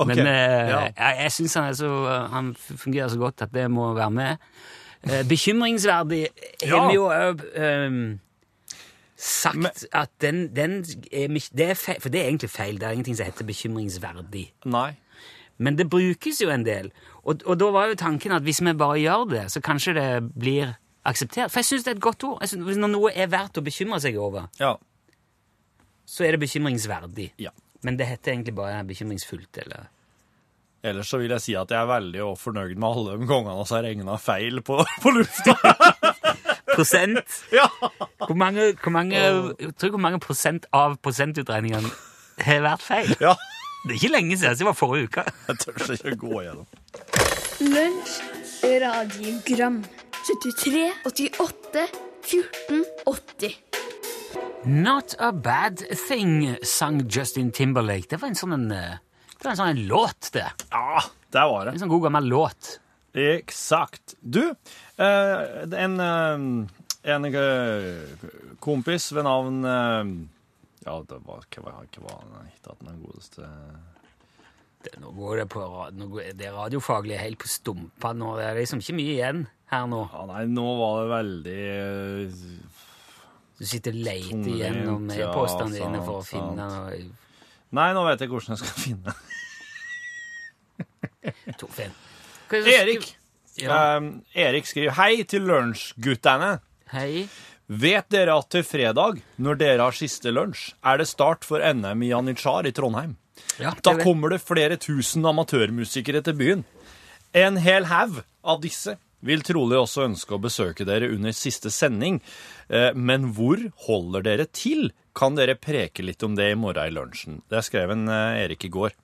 Ok. 0.04 0.06
Men 0.08 0.18
eh, 0.26 0.68
ja. 0.70 0.80
jeg, 0.96 1.16
jeg 1.22 1.32
syns 1.32 1.54
han, 1.60 1.74
han 2.32 2.54
fungerer 2.56 3.08
så 3.12 3.18
godt 3.20 3.42
at 3.42 3.52
det 3.52 3.66
må 3.70 3.90
være 3.94 4.10
med. 4.10 4.36
Eh, 5.04 5.22
bekymringsverdig 5.28 6.26
har 6.64 6.76
Ja. 6.76 6.88
vi 6.88 6.94
jo 6.94 7.06
òg 7.12 7.44
sagt 9.16 9.56
Men- 9.56 9.70
at 9.92 10.08
den, 10.20 10.56
den 10.56 10.78
er, 11.12 11.28
det 11.56 11.70
er 11.70 11.74
feil, 11.74 12.00
For 12.00 12.08
det 12.08 12.20
er 12.20 12.24
egentlig 12.28 12.50
feil. 12.50 12.74
Det 12.80 12.82
er 12.88 12.90
ingenting 12.96 13.16
som 13.16 13.26
heter 13.26 13.44
bekymringsverdig. 13.44 14.52
Nei. 14.64 14.92
Men 15.58 15.76
det 15.76 15.90
brukes 15.90 16.40
jo 16.40 16.48
en 16.50 16.64
del. 16.64 16.90
Og, 17.22 17.40
og 17.46 17.58
da 17.60 17.64
var 17.70 17.86
jo 17.90 17.94
tanken 17.94 18.32
at 18.32 18.42
hvis 18.42 18.62
vi 18.64 18.72
bare 18.72 18.96
gjør 19.00 19.26
det, 19.30 19.42
så 19.52 19.60
kanskje 19.60 19.92
det 19.94 20.32
blir 20.40 20.72
akseptert. 21.04 21.50
For 21.50 21.60
jeg 21.60 21.64
syns 21.68 21.84
det 21.84 21.92
er 21.92 21.96
et 21.98 22.02
godt 22.02 22.24
ord. 22.24 22.40
Synes, 22.48 22.76
når 22.80 22.88
noe 22.94 23.12
er 23.12 23.26
verdt 23.28 23.58
å 23.60 23.64
bekymre 23.64 24.00
seg 24.00 24.16
over, 24.16 24.48
Ja. 24.60 24.74
så 26.06 26.24
er 26.24 26.30
det 26.36 26.40
bekymringsverdig. 26.40 27.32
ja. 27.38 27.50
Men 27.86 27.96
det 27.96 28.08
heter 28.10 28.34
egentlig 28.34 28.54
bare 28.58 28.84
bekymringsfullt, 28.84 29.62
eller 29.64 29.88
Ellers 30.82 31.10
så 31.12 31.18
vil 31.20 31.32
jeg 31.34 31.44
si 31.44 31.54
at 31.60 31.68
jeg 31.68 31.76
er 31.76 31.88
veldig 31.90 32.26
fornøyd 32.40 32.78
med 32.80 32.86
alle 32.88 33.16
de 33.20 33.26
gangene 33.28 33.56
vi 33.58 33.74
har 33.74 33.82
regna 33.84 34.14
feil 34.16 34.62
på, 34.64 34.78
på 35.04 35.12
lufta. 35.12 35.52
Prosent! 36.74 37.34
ja. 37.52 37.66
Hvor 38.24 38.36
mange, 38.38 38.70
hvor 38.80 38.94
mange, 38.94 39.18
jeg 39.18 39.74
tror 39.76 39.92
hvor 39.96 40.00
mange 40.00 40.20
prosent 40.24 40.64
av 40.72 40.96
prosentutregningene 41.04 41.90
har 42.46 42.64
vært 42.64 42.86
feil? 42.86 43.12
ja. 43.20 43.34
Det 43.80 43.94
er 43.94 43.96
ikke 43.96 44.12
lenge 44.12 44.36
siden, 44.36 44.58
det 44.60 44.66
var 44.68 44.76
forrige 44.76 45.08
uke. 45.08 45.22
Jeg 45.48 45.60
tør 45.62 45.94
ikke 45.94 46.12
å 46.12 46.18
gå 46.20 46.40
igjennom. 46.42 46.66
Lunsj, 47.64 48.18
radiogram 48.84 49.80
73, 50.20 50.84
88, 51.08 51.86
14, 52.28 52.84
80 53.08 53.69
Not 54.64 55.14
a 55.18 55.32
bad 55.32 55.78
thing, 56.08 56.56
sang 56.62 57.08
Justin 57.08 57.50
Timberlake. 57.50 58.08
Det 58.10 58.18
var 58.20 58.28
en 58.28 58.36
sånn, 58.36 58.52
en, 58.52 58.66
eh, 58.72 58.98
det 59.32 59.44
var 59.46 59.54
en 59.54 59.60
sånn 59.60 59.86
låt, 59.88 60.28
det. 60.34 60.50
Ja, 60.68 61.00
der 61.32 61.46
var 61.48 61.64
det. 61.64 61.72
En 61.72 61.80
sånn 61.80 61.92
god 61.92 62.02
gammel 62.04 62.28
låt. 62.28 62.74
Eksakt. 63.16 64.14
Du, 64.20 64.52
eh, 64.98 65.64
en, 65.64 65.96
eh, 66.00 67.14
en 67.14 67.28
kompis 68.60 69.12
ved 69.12 69.24
navn 69.24 69.62
Ja, 70.84 71.02
det 71.08 71.18
var 71.24 71.40
hva 71.48 71.62
var 71.62 71.72
han 71.72 72.46
het 72.46 72.78
den 72.84 73.02
godeste 73.02 73.48
Det, 74.82 74.92
nå 75.00 75.10
går 75.12 75.36
det 75.36 75.48
på 75.48 75.60
nå 75.92 76.06
går, 76.08 76.36
Det 76.36 76.52
radiofaglige 76.52 77.18
helt 77.18 77.38
på 77.38 77.48
stumpa 77.48 78.12
nå. 78.12 78.36
Det 78.36 78.44
er 78.44 78.60
liksom 78.60 78.80
ikke 78.80 78.94
mye 78.94 79.16
igjen 79.16 79.46
her 79.70 79.86
nå. 79.86 80.08
ja, 80.12 80.26
Nei, 80.26 80.44
nå 80.46 80.78
var 80.78 81.00
det 81.00 81.10
veldig 81.16 82.60
Du 83.60 83.66
sitter 83.68 83.92
og 83.92 84.04
leter 84.06 84.54
gjennom 84.56 85.10
ja, 85.12 85.28
e-postene 85.28 85.74
dine 85.74 86.00
for 86.00 86.22
å 86.22 86.24
finne 86.24 86.68
sant. 86.72 87.12
Nei, 87.76 87.90
nå 87.94 88.06
vet 88.08 88.24
jeg 88.24 88.32
hvordan 88.32 88.56
jeg 88.56 88.64
skal 88.64 88.80
finne 88.80 89.12
det 92.64 92.74
Erik. 92.74 93.04
Ja. 93.60 93.98
Um, 93.98 94.22
Erik 94.32 94.66
skriver 94.66 94.96
Hei 94.96 95.22
til 95.28 95.44
lunsjguttene. 95.46 96.54
Hei. 96.94 97.26
Vet 97.70 98.08
dere 98.10 98.34
at 98.40 98.48
til 98.50 98.64
fredag, 98.66 99.20
når 99.38 99.58
dere 99.60 99.84
har 99.86 99.94
siste 99.94 100.32
lunsj, 100.34 100.72
er 100.82 100.98
det 100.98 101.06
start 101.06 101.46
for 101.46 101.62
NM 101.62 102.02
i 102.02 102.08
Janitsjar 102.10 102.66
i 102.66 102.72
Trondheim? 102.74 103.12
Ja, 103.60 103.76
Da 103.84 103.94
kommer 104.00 104.32
det 104.32 104.40
flere 104.42 104.80
tusen 104.80 105.22
amatørmusikere 105.28 106.24
til 106.26 106.34
byen. 106.40 106.64
En 107.36 107.60
hel 107.62 107.86
haug 107.92 108.24
av 108.42 108.58
disse 108.64 108.96
vil 109.26 109.42
trolig 109.46 109.78
også 109.80 110.06
ønske 110.08 110.36
å 110.36 110.40
besøke 110.42 110.86
dere 110.88 111.10
under 111.12 111.34
siste 111.36 111.70
sending. 111.74 112.20
Eh, 112.68 112.90
Men 112.94 113.32
hvor 113.36 113.60
holder 113.86 114.24
dere 114.26 114.46
til? 114.46 114.90
Kan 115.16 115.34
dere 115.36 115.56
preke 115.58 116.04
litt 116.06 116.22
om 116.22 116.36
det 116.38 116.52
i 116.52 116.58
morgen 116.58 116.86
i 116.88 116.94
lunsjen? 116.94 117.40
Det 117.50 117.64
skrev 117.66 117.90
en 117.96 118.06
eh, 118.08 118.44
Erik 118.44 118.64
i 118.64 118.72
går. 118.72 118.94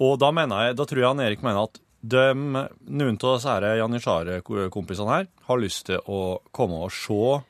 Og 0.00 0.18
da, 0.22 0.30
mener 0.34 0.68
jeg, 0.68 0.78
da 0.78 0.86
tror 0.86 1.02
jeg 1.02 1.10
han 1.10 1.22
Erik 1.24 1.42
mener 1.42 1.66
at 1.68 1.80
de, 2.08 2.24
noen 2.38 3.16
av 3.18 3.32
disse 3.34 3.50
her 3.50 3.64
Janitsjar-kompisene 3.80 5.10
her 5.10 5.24
har 5.48 5.58
lyst 5.58 5.88
til 5.88 5.98
å 6.06 6.38
komme 6.54 6.78
og 6.86 6.92
se 6.94 7.40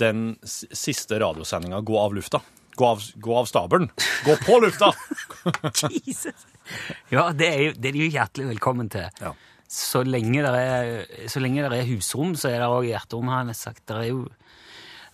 den 0.00 0.30
siste 0.44 1.18
radiosendinga 1.20 1.82
gå 1.84 1.98
av 2.00 2.16
lufta. 2.16 2.40
Gå 2.78 2.86
av, 2.86 3.02
gå 3.20 3.36
av 3.36 3.48
stabelen. 3.50 3.88
Gå 4.24 4.36
på 4.46 4.58
lufta! 4.62 4.92
Jesus. 6.06 6.46
Ja, 7.12 7.28
det 7.36 7.48
er, 7.48 7.62
jo, 7.66 7.72
det 7.76 7.90
er 7.90 7.96
de 7.96 8.04
jo 8.06 8.10
hjertelig 8.16 8.48
velkommen 8.54 8.90
til. 8.92 9.08
Ja. 9.20 9.32
Så 9.68 10.00
lenge 10.06 10.40
det 10.42 10.52
er, 10.56 11.38
lenge 11.40 11.66
det 11.68 11.78
er 11.82 11.88
husrom, 11.90 12.32
så 12.40 12.48
er 12.48 12.62
det 12.62 12.68
òg 12.72 12.86
hjerterom, 12.88 13.28
har 13.28 13.42
jeg 13.42 13.50
nesten 13.50 13.70
sagt. 13.72 13.84
Det 13.90 13.96
er 13.96 14.10
jo 14.12 14.26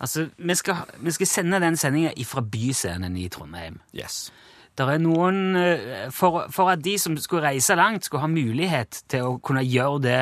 Altså, 0.04 0.24
vi 0.36 0.54
skal, 0.58 0.74
vi 1.00 1.12
skal 1.14 1.26
sende 1.30 1.60
den 1.62 1.76
sendinga 1.78 2.10
fra 2.26 2.42
Byscenen 2.42 3.14
i 3.16 3.28
Trondheim. 3.32 3.76
Yes. 3.94 4.32
Der 4.76 4.90
er 4.90 4.98
noen, 4.98 5.54
eh, 5.56 6.10
for, 6.10 6.48
for 6.50 6.72
at 6.72 6.82
de 6.84 6.96
som 6.98 7.14
skulle 7.16 7.46
reise 7.46 7.76
langt, 7.78 8.04
skulle 8.04 8.20
ha 8.20 8.28
mulighet 8.28 9.04
til 9.08 9.22
å 9.22 9.36
kunne 9.38 9.62
gjøre 9.62 10.00
det 10.02 10.18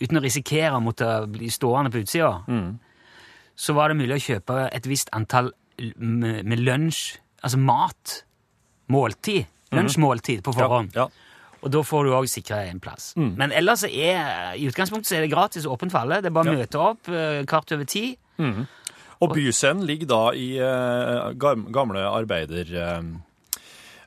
uten 0.00 0.18
å 0.18 0.22
risikere 0.24 0.78
å 0.78 0.82
måtte 0.82 1.06
bli 1.30 1.50
stående 1.52 1.92
på 1.92 2.00
utsida, 2.02 2.32
så 3.54 3.74
var 3.76 3.92
det 3.92 3.98
mulig 4.00 4.16
å 4.16 4.24
kjøpe 4.24 4.64
et 4.72 4.88
visst 4.88 5.12
antall 5.12 5.52
med, 5.96 6.42
med 6.48 6.64
lunsj, 6.64 7.18
altså 7.44 7.60
mat, 7.60 8.22
måltid, 8.90 9.44
lunsjmåltid 9.76 10.42
på 10.42 10.56
forhånd. 10.56 10.96
Ja, 10.96 11.04
Ja. 11.06 11.28
Og 11.62 11.70
da 11.70 11.82
får 11.86 12.04
du 12.08 12.10
òg 12.18 12.26
sikra 12.26 12.64
en 12.66 12.80
plass. 12.82 13.12
Men 13.16 13.52
ellers 13.54 13.84
er 13.86 14.56
i 14.58 14.66
utgangspunktet 14.66 15.06
så 15.12 15.16
er 15.20 15.26
det 15.26 15.30
gratis 15.30 15.66
og 15.66 15.76
åpent 15.78 15.92
for 15.94 16.02
alle. 16.02 16.18
Det 16.22 16.32
er 16.32 16.34
bare 16.34 16.50
å 16.50 16.56
Ja. 16.56 16.62
møte 16.64 16.80
opp 16.82 17.08
eh, 17.08 17.44
kvart 17.46 17.70
over 17.76 17.84
ti. 17.86 18.16
Og 19.22 19.30
Byscenen 19.36 19.84
ligger 19.86 20.08
da 20.10 20.22
i 20.34 20.48
eh, 20.58 21.32
gamle 21.70 22.02
arbeider... 22.10 22.72
eh, 22.74 23.02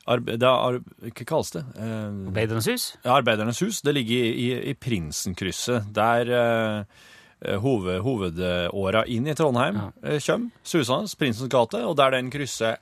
arbe, 0.06 0.36
det 0.38 0.46
er, 0.46 0.76
hva 1.08 1.24
kalles 1.26 1.50
det? 1.56 1.64
Eh, 1.80 2.28
Arbeidernes 2.28 2.68
hus. 2.70 2.84
Ja, 3.02 3.16
Arbeidernes 3.16 3.58
hus. 3.64 3.80
Det 3.82 3.94
ligger 3.96 4.14
i, 4.14 4.28
i, 4.44 4.70
i 4.70 4.74
Prinsenkrysset, 4.78 5.88
der 5.96 6.30
uh, 6.30 7.58
hoved, 7.64 7.98
hovedåra 8.04 9.02
inn 9.10 9.26
i 9.26 9.34
Trondheim 9.34 9.80
Ja. 9.80 9.88
ja. 10.12 10.20
kommer. 10.28 10.52
Susans, 10.62 11.16
Prinsens 11.18 11.50
gate, 11.50 11.80
og 11.88 11.96
der 11.98 12.10
den 12.20 12.30
krysser 12.30 12.76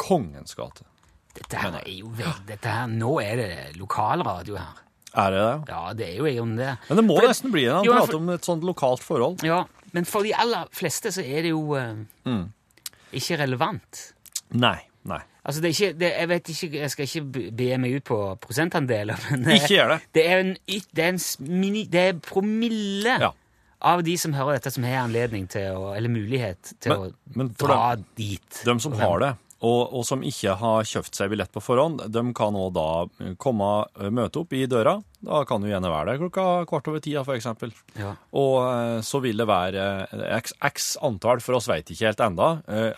Kongens 0.00 0.54
gate. 0.58 0.82
Dette 1.36 1.60
her 1.60 1.76
er 1.82 1.92
jo 1.92 2.10
dette 2.48 2.72
her, 2.72 2.86
Nå 2.90 3.18
er 3.22 3.36
det 3.36 3.50
lokalradio 3.78 4.56
her. 4.56 4.82
Er 5.16 5.30
det 5.32 5.40
det? 5.44 5.72
Ja, 5.72 5.92
det 5.96 6.08
er 6.10 6.16
jo 6.18 6.26
egentlig 6.28 6.58
det. 6.64 6.72
Men 6.88 6.96
det 7.00 7.04
må 7.06 7.16
For- 7.20 7.28
nesten 7.30 7.52
bli 7.54 7.64
det 7.64 7.72
han 7.76 7.86
prater 7.88 8.16
om 8.18 8.28
et 8.34 8.44
sånt 8.44 8.64
lokalt 8.68 9.02
forhold. 9.04 9.44
Ja, 9.46 9.62
men 9.92 10.04
for 10.04 10.22
de 10.26 10.34
aller 10.36 10.66
fleste 10.76 11.12
så 11.14 11.22
er 11.24 11.46
det 11.46 11.52
jo 11.54 11.62
eh, 11.78 11.94
ikke 13.16 13.38
relevant. 13.40 14.02
Nei. 14.56 14.78
Nei. 15.06 15.20
Altså, 15.46 15.60
det 15.62 15.68
er 15.70 15.74
ikke, 15.76 15.98
det, 16.00 16.08
jeg 16.18 16.28
vet 16.28 16.48
ikke, 16.50 16.68
jeg 16.80 16.90
skal 16.90 17.06
ikke 17.06 17.50
be- 17.54 17.76
meg 17.78 17.92
ut 18.00 18.04
på 18.08 18.16
prosentandeler, 18.42 19.20
men 19.30 19.44
det, 19.46 19.60
Ikke 19.60 19.76
gjør 19.76 19.92
det. 19.94 19.98
det 20.18 20.24
er 20.26 20.40
en 20.42 20.56
det 20.66 21.04
er 21.04 21.12
en 21.14 21.20
mini, 21.60 21.84
det 21.86 22.00
er 22.08 22.16
promille 22.18 23.14
Ja. 23.22 23.30
av 23.80 24.02
de 24.02 24.16
som 24.18 24.32
hører 24.34 24.58
dette, 24.58 24.72
som 24.74 24.82
har 24.82 25.04
anledning 25.04 25.46
til 25.48 25.70
å, 25.78 25.92
eller 25.96 26.10
mulighet 26.10 26.72
til 26.82 26.90
Men- 26.92 26.98
å 26.98 27.36
men 27.38 27.50
for 27.54 27.68
dem, 27.70 28.04
dit. 28.18 28.62
De 28.66 28.74
som 28.82 28.92
har 28.98 29.18
det, 29.22 29.30
og, 29.66 29.92
og 29.96 30.04
som 30.06 30.22
ikke 30.26 30.54
har 30.60 30.86
kjøpt 30.86 31.18
seg 31.18 31.32
billett 31.32 31.52
på 31.52 31.62
forhånd, 31.64 32.04
de 32.12 32.22
kan 32.36 32.56
òg 32.58 32.72
da 32.76 32.86
komme 33.42 33.70
eh, 33.98 34.10
møte 34.14 34.42
opp 34.42 34.54
i 34.56 34.64
døra. 34.70 34.96
Da 35.26 35.42
kan 35.48 35.62
du 35.62 35.68
gjerne 35.70 35.90
være 35.90 36.12
der 36.12 36.20
klokka 36.22 36.46
kvart 36.70 36.90
over 36.92 37.02
tida, 37.02 37.24
eksempel. 37.34 37.72
Ja. 37.98 38.14
Og 38.38 38.56
eh, 38.62 38.98
så 39.06 39.20
vil 39.24 39.42
det 39.42 39.48
være 39.50 39.86
eh, 40.06 40.26
x, 40.38 40.54
x 40.70 40.90
antall, 41.04 41.42
for 41.44 41.58
oss 41.58 41.68
veit 41.70 41.90
ikke 41.90 42.08
helt 42.08 42.22
enda, 42.26 42.50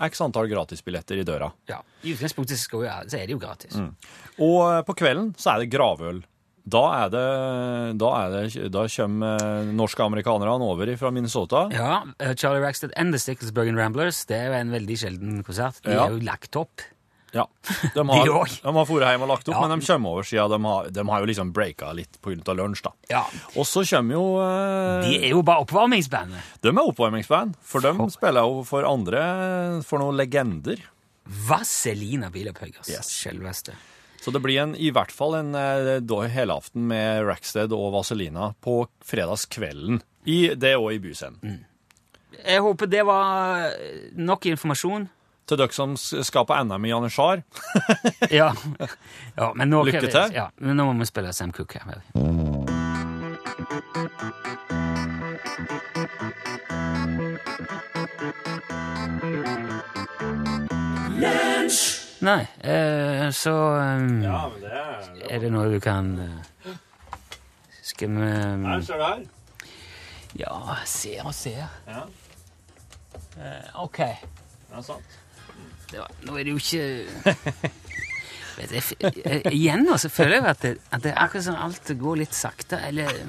x 0.08 0.24
antall 0.24 0.50
gratisbilletter 0.50 1.22
i 1.22 1.26
døra. 1.28 1.52
ja. 1.70 1.82
I 2.06 2.12
utgangspunktet 2.14 2.60
så 2.62 2.78
er 3.18 3.24
det 3.26 3.32
jo 3.34 3.40
gratis. 3.42 3.74
Mm. 3.74 3.88
Og 4.46 4.84
på 4.86 4.94
kvelden 5.00 5.32
så 5.34 5.56
er 5.56 5.64
det 5.64 5.72
gravøl. 5.72 6.20
Da 6.68 6.82
er 7.04 7.08
det 7.14 7.24
Da, 8.02 8.08
er 8.26 8.34
det, 8.34 8.68
da 8.74 8.84
kommer 8.92 9.40
eh, 9.40 9.72
norske 9.78 10.04
amerikanerne 10.04 10.58
over 10.68 10.90
fra 11.00 11.10
Minnesota. 11.14 11.64
Ja, 11.72 12.02
eh, 12.18 12.34
Charlie 12.34 12.60
Rackstead 12.64 12.92
and 12.96 13.14
The 13.14 13.20
Sticklesbergen 13.22 13.78
Ramblers, 13.78 14.24
det 14.28 14.36
er 14.42 14.46
jo 14.52 14.58
en 14.60 14.70
veldig 14.74 14.96
sjelden 15.00 15.42
konsert. 15.46 15.80
De 15.84 15.94
Ja. 15.96 16.06
er 16.06 16.16
jo 16.16 16.22
lagt 16.26 16.56
opp. 16.60 16.82
Ja. 17.34 17.44
De 17.94 18.02
har, 18.08 18.24
de 18.48 18.72
har 18.72 18.86
fôret 18.88 19.10
hjem 19.12 19.22
og 19.26 19.28
lagt 19.28 19.48
opp, 19.48 19.54
Ja. 19.54 19.66
men 19.68 19.78
de 19.80 19.86
kommer 19.86 20.14
over 20.16 20.24
siden 20.24 20.48
de 20.50 20.58
har, 20.64 20.86
de 20.96 21.04
har 21.10 21.20
jo 21.20 21.26
liksom 21.28 21.52
breaka 21.52 21.90
litt 21.94 22.16
pga. 22.24 22.54
lunsj, 22.56 22.82
da. 22.86 22.92
Ja. 23.10 23.22
Og 23.54 23.66
så 23.68 23.82
kommer 23.84 24.16
jo 24.16 24.22
eh, 24.40 25.08
De 25.10 25.18
er 25.26 25.34
jo 25.36 25.42
bare 25.44 25.60
oppvarmingsbandet. 25.66 26.40
De 26.64 26.68
er 26.72 26.80
oppvarmingsband, 26.84 27.54
for 27.60 27.80
de 27.84 27.92
spiller 28.10 28.40
jo 28.48 28.62
for 28.64 28.82
andre, 28.88 29.82
for 29.84 30.00
noen 30.00 30.16
legender. 30.16 30.80
Vazelina 31.28 32.30
Bilopphøggers, 32.32 32.88
Yes. 32.88 33.08
selveste. 33.12 33.74
Så 34.20 34.32
det 34.34 34.42
blir 34.42 34.60
en, 34.62 34.74
i 34.74 34.90
hvert 34.94 35.12
fall 35.14 35.36
en 35.38 35.54
eh, 35.54 35.98
da 36.02 36.20
helaften 36.30 36.88
med 36.90 37.22
Rackstead 37.28 37.72
og 37.74 37.92
Vazelina 37.94 38.52
på 38.64 38.80
fredagskvelden. 39.06 40.02
I, 40.28 40.54
det 40.58 40.74
og 40.76 40.90
i 40.92 40.98
Byscenen. 41.00 41.62
Jeg 42.38 42.60
håper 42.60 42.90
det 42.90 43.04
var 43.08 43.70
eh, 43.70 44.10
nok 44.18 44.46
informasjon. 44.50 45.08
Til 45.48 45.56
dere 45.56 45.72
som 45.72 45.94
skal 45.96 46.44
på 46.44 46.56
NM 46.68 46.84
i 46.84 46.90
Janitsjar. 46.92 47.42
Ja. 48.40 48.52
ja 49.38 49.52
men 49.56 49.70
nå, 49.72 49.84
Lykke 49.88 50.10
til. 50.10 50.34
Ja, 50.36 50.50
men 50.60 50.76
nå 50.76 50.90
må 50.90 50.98
vi 51.00 51.08
spille 51.08 51.32
Sam 51.32 51.54
Cook 51.56 51.78
her. 51.80 52.02
Nei, 62.24 62.40
eh, 62.66 63.28
så 63.30 63.54
eh, 63.78 63.98
men 64.02 64.22
det 64.62 64.72
er 64.74 65.34
er 65.36 65.42
det 65.44 65.50
noe 65.54 65.68
du 65.70 65.78
kan 65.82 66.08
uh, 66.18 66.72
Skal 67.86 68.10
vi 68.16 68.30
ser 68.86 68.98
du 68.98 69.04
her. 69.04 69.20
Ja, 70.38 70.76
ser 70.84 71.22
og 71.26 71.34
ser. 71.34 71.68
Ja. 71.86 72.02
Eh, 73.38 73.82
OK. 73.82 73.98
Ja, 73.98 74.82
sant. 74.82 75.16
Det 75.88 76.02
var, 76.02 76.10
nå 76.26 76.36
er 76.36 76.44
det 76.44 76.52
jo 76.52 76.58
ikke 76.60 77.32
Vet 78.58 78.72
jeg, 78.74 78.82
jeg, 79.00 79.38
Igjen 79.54 79.86
så 79.96 80.10
føler 80.12 80.36
jeg 80.36 80.46
at 80.50 80.64
det, 80.66 80.72
at 80.92 81.04
det 81.06 81.14
er 81.14 81.22
akkurat 81.22 81.46
sånn 81.46 81.62
alt 81.62 81.92
går 82.02 82.20
litt 82.24 82.34
sakte. 82.36 82.80
Eller 82.90 83.22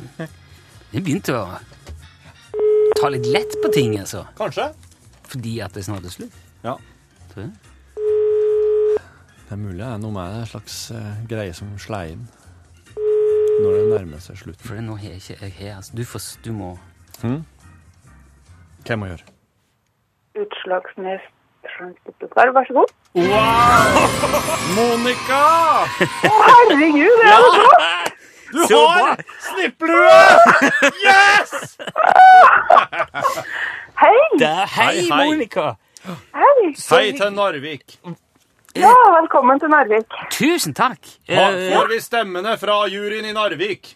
Det 0.89 1.04
begynte 1.06 1.38
å 1.38 1.45
ta 2.99 3.12
litt 3.13 3.30
lett 3.30 3.54
på 3.62 3.71
ting, 3.71 3.93
altså. 4.02 4.25
Kanskje. 4.39 4.71
Fordi 5.30 5.60
at 5.63 5.78
det 5.78 5.86
snart 5.86 6.10
er 6.10 6.15
slutt. 6.17 6.39
Ja. 6.65 6.75
Tror 7.32 7.45
jeg. 7.45 7.75
Det 9.50 9.56
er 9.56 9.62
mulig 9.64 9.80
det 9.82 9.86
er 9.90 9.98
noe 9.98 10.14
med 10.14 10.28
det, 10.30 10.42
en 10.44 10.50
slags 10.52 10.74
eh, 10.94 11.14
greie 11.30 11.54
som 11.58 11.72
slår 11.82 12.12
inn 12.12 12.28
når 13.60 13.72
det 13.74 13.80
nærmer 13.90 14.22
seg 14.22 14.38
slutten. 14.38 14.62
For 14.62 14.78
nå 14.86 14.94
har 15.02 15.10
jeg 15.10 15.24
ikke 15.24 15.38
jeg 15.42 15.56
har, 15.58 15.80
altså, 15.80 15.96
du, 15.98 16.04
får, 16.06 16.28
du 16.46 16.52
må 16.54 16.68
Hva 17.24 17.32
jeg 18.92 19.00
må 19.02 19.10
gjøre? 19.10 19.26
Utslagsnes 20.44 21.26
vær 22.38 22.70
så 22.70 22.78
god. 22.78 22.94
Monica! 24.78 25.42
Herregud, 26.22 27.18
det 27.18 27.34
er 27.34 27.42
jo 27.42 27.52
flott! 27.58 28.16
Du 28.54 28.62
Så 28.70 28.80
bra! 28.86 29.02
har 29.02 29.18
snipplue! 29.50 30.22
Yes! 31.10 31.78
Hei! 34.06 34.16
Der, 34.40 34.66
hei, 34.78 34.86
Hei, 34.86 35.10
hei. 35.10 35.26
Monica! 35.26 35.72
Hei! 36.38 36.74
Hei 36.78 37.06
til 37.18 37.34
Narvik. 37.34 38.00
Ja, 38.77 38.91
velkommen 39.21 39.60
til 39.60 39.71
Narvik. 39.73 40.13
Tusen 40.34 40.75
takk. 40.77 40.99
Eh, 41.27 41.71
Får 41.73 41.88
vi 41.89 41.97
stemmene 42.03 42.53
fra 42.62 42.84
juryen 42.91 43.25
i 43.25 43.34
Narvik? 43.34 43.95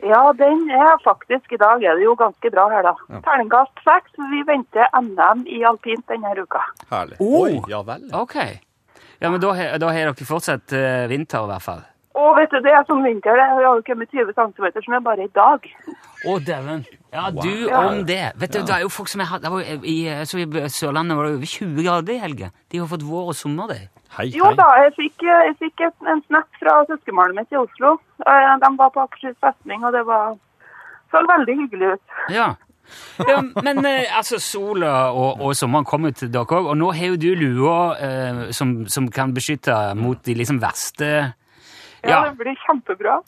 Ja, 0.00 0.32
den 0.38 0.68
er 0.70 0.94
faktisk 1.02 1.52
I 1.52 1.58
dag 1.58 1.82
er 1.82 1.96
det 1.98 2.04
jo 2.06 2.14
ganske 2.16 2.50
bra 2.54 2.68
her, 2.70 2.86
da. 2.86 2.94
Terningkast 3.26 3.82
seks. 3.84 4.14
Vi 4.30 4.44
venter 4.46 4.86
NM 4.94 5.42
i 5.50 5.60
alpint 5.66 6.06
denne 6.08 6.32
uka. 6.38 6.62
Herlig. 6.90 7.18
Oh. 7.20 7.42
Oi, 7.42 7.58
ja 7.68 7.82
vel. 7.82 8.06
OK. 8.14 8.36
Ja, 9.18 9.28
men 9.32 9.40
da 9.42 9.52
da 9.82 9.90
har 9.92 10.12
dere 10.12 10.28
fortsatt 10.28 10.72
eh, 10.72 11.06
vinter, 11.10 11.44
i 11.44 11.50
hvert 11.52 11.66
fall. 11.66 11.82
Og 12.18 12.32
vet 12.34 12.50
du, 12.50 12.58
det 12.64 12.72
er 12.74 12.86
sånn 12.88 13.04
vinter. 13.06 13.36
Det 13.38 13.44
har 13.46 13.60
jo 13.62 13.82
kommet 13.86 14.10
20 14.10 14.32
cm 14.34 14.80
som 14.84 14.94
er 14.96 15.02
bare 15.04 15.26
i 15.28 15.30
dag. 15.36 15.66
Å, 16.26 16.32
dæven. 16.42 16.80
Ja, 17.14 17.28
du 17.30 17.68
Ja. 17.68 17.82
om 17.86 18.00
det. 18.08 18.32
Vet 18.40 18.52
du, 18.56 18.58
det 18.66 18.74
er 18.74 18.82
jo 18.82 18.90
folk 18.90 19.08
som 19.08 19.22
har 19.22 19.38
det 19.38 19.52
var, 19.52 19.62
i, 19.86 19.98
så 20.26 20.40
I 20.42 20.46
Sørlandet 20.74 21.16
var 21.16 21.28
det 21.28 21.36
over 21.38 21.46
20 21.52 21.86
grader 21.86 22.16
i 22.16 22.18
helga. 22.18 22.50
De 22.70 22.80
har 22.82 22.90
fått 22.90 23.06
vår 23.06 23.30
og 23.30 23.38
sommer, 23.38 23.70
de. 23.70 23.78
Hei, 24.16 24.30
Jo 24.34 24.50
da, 24.58 24.66
jeg 24.82 24.94
fikk, 24.96 25.22
jeg 25.22 25.54
fikk 25.62 25.84
et, 25.86 25.94
en 26.10 26.22
snap 26.26 26.48
fra 26.58 26.80
søskenbarnet 26.90 27.38
mitt 27.38 27.54
i 27.54 27.60
Oslo. 27.60 27.98
Eh, 28.26 28.54
De 28.64 28.70
var 28.80 28.90
på 28.90 29.04
Akershus 29.04 29.36
festning, 29.44 29.84
og 29.84 29.92
det 29.94 30.02
var, 30.08 30.34
så 31.12 31.22
veldig 31.28 31.54
hyggelig 31.62 31.92
ut. 31.94 32.16
Ja. 32.34 32.48
ja 33.28 33.40
men 33.62 33.84
eh, 33.86 34.08
altså, 34.16 34.40
sola 34.42 35.12
og, 35.12 35.38
og 35.44 35.54
sommeren 35.54 35.86
kommer 35.86 36.10
til 36.16 36.32
dere 36.34 36.48
òg, 36.48 36.72
og 36.72 36.76
nå 36.80 36.90
har 36.96 37.12
jo 37.14 37.20
du 37.20 37.30
lua 37.38 37.78
eh, 38.00 38.48
som, 38.50 38.88
som 38.88 39.06
kan 39.12 39.36
beskytte 39.36 39.76
mot 39.94 40.18
de 40.24 40.34
liksom 40.34 40.58
verste 40.64 41.12
Ja, 42.04 42.08
Ja. 42.10 42.18
det 42.30 42.36
blir 42.38 42.54
kjempebra. 42.66 43.18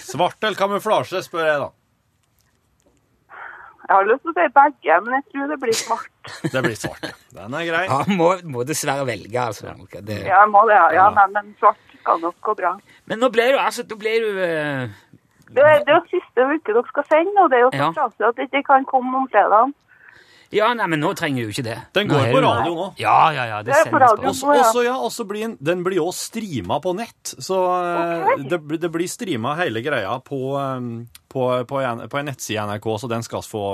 Svart 0.00 0.42
eller 0.44 0.56
kamuflasje, 0.56 1.20
spør 1.26 1.46
jeg 1.46 1.60
da. 1.60 1.70
Jeg 3.82 3.96
har 3.98 4.06
lyst 4.06 4.22
til 4.22 4.30
å 4.30 4.34
si 4.36 4.44
begge, 4.56 4.96
men 5.04 5.14
jeg 5.18 5.24
tror 5.32 5.48
det 5.50 5.56
blir 5.60 5.74
svart. 5.76 6.30
Det 6.54 6.60
blir 6.64 6.76
svart. 6.78 7.08
Den 7.34 7.56
er 7.58 7.64
grei. 7.66 7.82
Ja, 7.90 7.98
må, 8.16 8.28
må 8.54 8.62
dessverre 8.64 9.04
velge, 9.08 9.36
altså. 9.42 9.72
Det. 9.98 10.20
Ja, 10.22 10.38
jeg 10.44 10.50
må 10.54 10.62
det. 10.70 10.78
Ja, 10.96 11.08
nei, 11.16 11.26
men 11.34 11.50
svart 11.60 11.80
skal 11.98 12.22
nok 12.22 12.38
gå 12.46 12.54
bra. 12.62 12.70
Men 13.10 13.20
nå 13.20 13.28
ble 13.34 13.48
du 13.52 13.58
altså 13.60 13.82
Da 13.86 13.98
ble 13.98 14.14
du 14.22 14.28
uh... 14.38 14.94
Det 15.52 15.60
det 15.60 15.90
er 15.92 15.98
jo 15.98 16.00
siste 16.08 16.46
uke 16.48 16.72
dere 16.72 16.82
skal 16.88 17.04
sende, 17.10 17.34
og 17.44 17.50
det 17.52 17.58
er 17.58 17.64
jo 17.66 17.72
så 17.74 17.82
Ja. 17.82 17.90
trasig 17.98 18.24
at 18.30 18.38
det 18.38 18.46
ikke 18.48 18.62
kan 18.70 18.86
komme 18.88 19.18
om 19.18 19.26
fredagen. 19.34 19.74
Ja, 20.52 20.66
nei, 20.76 20.86
men 20.92 21.00
nå 21.00 21.14
trenger 21.16 21.42
du 21.42 21.48
jo 21.48 21.54
ikke 21.54 21.64
det. 21.64 21.78
Den 21.96 22.08
går 22.10 22.18
har 22.26 22.32
på 22.34 22.40
radio 22.44 22.74
nå. 22.76 22.86
Ja, 23.00 23.30
ja, 23.32 23.44
ja. 23.48 23.62
Det, 23.64 23.72
Det 23.72 23.90
på 23.90 23.96
sendes 23.96 24.02
radio. 24.10 24.28
Også, 24.28 24.52
ja. 24.54 24.60
også, 24.66 24.84
ja, 24.84 24.96
også 25.08 25.24
blir 25.30 25.40
den, 25.46 25.56
den 25.60 25.82
blir 25.86 26.00
også 26.02 26.28
streama 26.28 26.76
på 26.84 26.92
nett. 26.98 27.34
Så 27.40 27.56
okay. 27.56 28.44
Det, 28.50 28.60
blir- 28.60 28.80
det 28.82 28.90
blir 28.92 29.08
streama 29.08 29.54
hele 29.56 29.80
greia 29.82 30.18
på, 30.20 30.42
eh, 30.60 30.86
på, 31.32 31.46
på, 31.66 31.80
en, 31.80 32.04
på 32.12 32.18
en 32.20 32.28
nettside 32.28 32.58
i 32.60 32.66
NRK, 32.68 32.90
så 33.00 33.08
den 33.08 33.22
skal 33.24 33.40
vi 33.40 33.48
få, 33.48 33.64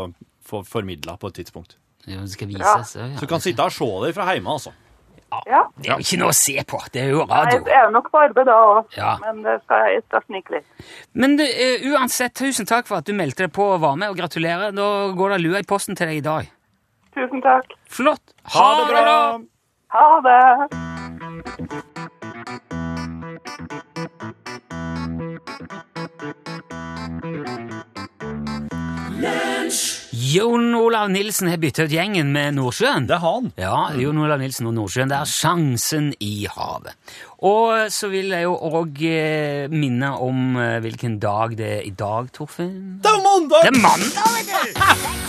få 0.47 0.63
formidla 0.65 1.17
på 1.19 1.29
et 1.33 1.41
tidspunkt. 1.43 1.75
Ja, 2.07 2.21
Det 2.23 2.31
skal 2.31 2.49
Ja. 2.55 2.59
vises. 2.63 2.95
Ja. 2.97 3.09
Så 3.19 3.27
du 3.27 3.27
kan 3.35 3.41
sitte 3.41 3.65
og 3.67 3.73
se 3.75 3.89
det 4.07 4.15
fra 4.15 4.29
hjemme, 4.33 4.55
altså. 4.55 4.71
Ja. 5.45 5.67
Det 5.77 5.91
er 5.91 5.99
jo 5.99 6.05
ikke 6.07 6.19
noe 6.23 6.31
å 6.33 6.37
se 6.39 6.55
på. 6.65 6.79
Det 6.95 7.03
er 7.03 7.11
jo 7.13 7.25
radio. 7.29 7.59
Nei, 7.59 7.65
det 7.67 7.75
er 7.77 7.91
nok 7.93 8.07
på 8.15 8.17
arbeid 8.23 8.47
da 8.49 8.55
òg, 8.65 8.87
Ja. 8.97 9.11
men 9.21 9.43
det 9.45 9.59
skal, 9.67 9.91
jeg 9.93 10.03
skal 10.07 10.23
snike 10.25 10.55
litt. 10.55 10.87
Men 11.13 11.35
du, 11.37 11.43
eh, 11.45 11.85
uansett, 11.91 12.33
tusen 12.39 12.65
takk 12.65 12.87
for 12.89 12.97
at 13.03 13.05
du 13.05 13.13
meldte 13.13 13.45
deg 13.45 13.53
på 13.53 13.67
og 13.75 13.81
var 13.83 13.97
med, 14.01 14.09
og 14.09 14.17
gratulerer. 14.17 14.73
Da 14.73 14.87
går 15.13 15.35
det 15.37 15.41
lua 15.43 15.59
i 15.61 15.67
posten 15.69 15.95
til 15.99 16.07
deg 16.09 16.23
i 16.23 16.25
dag. 16.25 16.49
Tusen 17.15 17.41
takk. 17.43 17.73
Flott. 17.89 18.35
Ha 18.55 18.69
det 18.81 18.87
bra! 18.93 19.41
Ha 19.97 20.21
det. 20.29 21.79
Jon 30.11 30.75
Olav 30.75 31.11
Nilsen 31.11 31.49
har 31.49 31.57
bytta 31.63 31.85
ut 31.87 31.93
gjengen 31.95 32.33
med 32.35 32.57
Nordsjøen. 32.57 33.07
Det 33.09 33.15
er 33.17 33.23
han. 33.23 33.49
Ja, 33.61 33.79
Jon 33.99 34.19
Olav 34.23 34.41
Nilsen 34.43 34.69
og 34.71 34.75
Nordsjøen. 34.77 35.11
Det 35.13 35.19
er 35.19 35.31
sjansen 35.31 36.11
i 36.25 36.33
havet. 36.51 36.97
Og 37.47 37.89
så 37.95 38.11
vil 38.13 38.33
jeg 38.35 38.49
jo 38.49 38.57
òg 38.81 39.03
eh, 39.09 39.69
minne 39.73 40.13
om 40.25 40.59
eh, 40.59 40.79
hvilken 40.85 41.19
dag 41.23 41.55
det 41.59 41.71
er 41.79 41.87
i 41.89 41.95
dag, 41.95 42.33
Torfinn. 42.35 42.99
Det 43.05 43.13
er 43.15 43.25
mandag! 43.25 43.65
Det 43.69 43.75
er 43.75 43.83
mandag, 43.85 44.31
vet 44.37 44.53
du! 45.23 45.28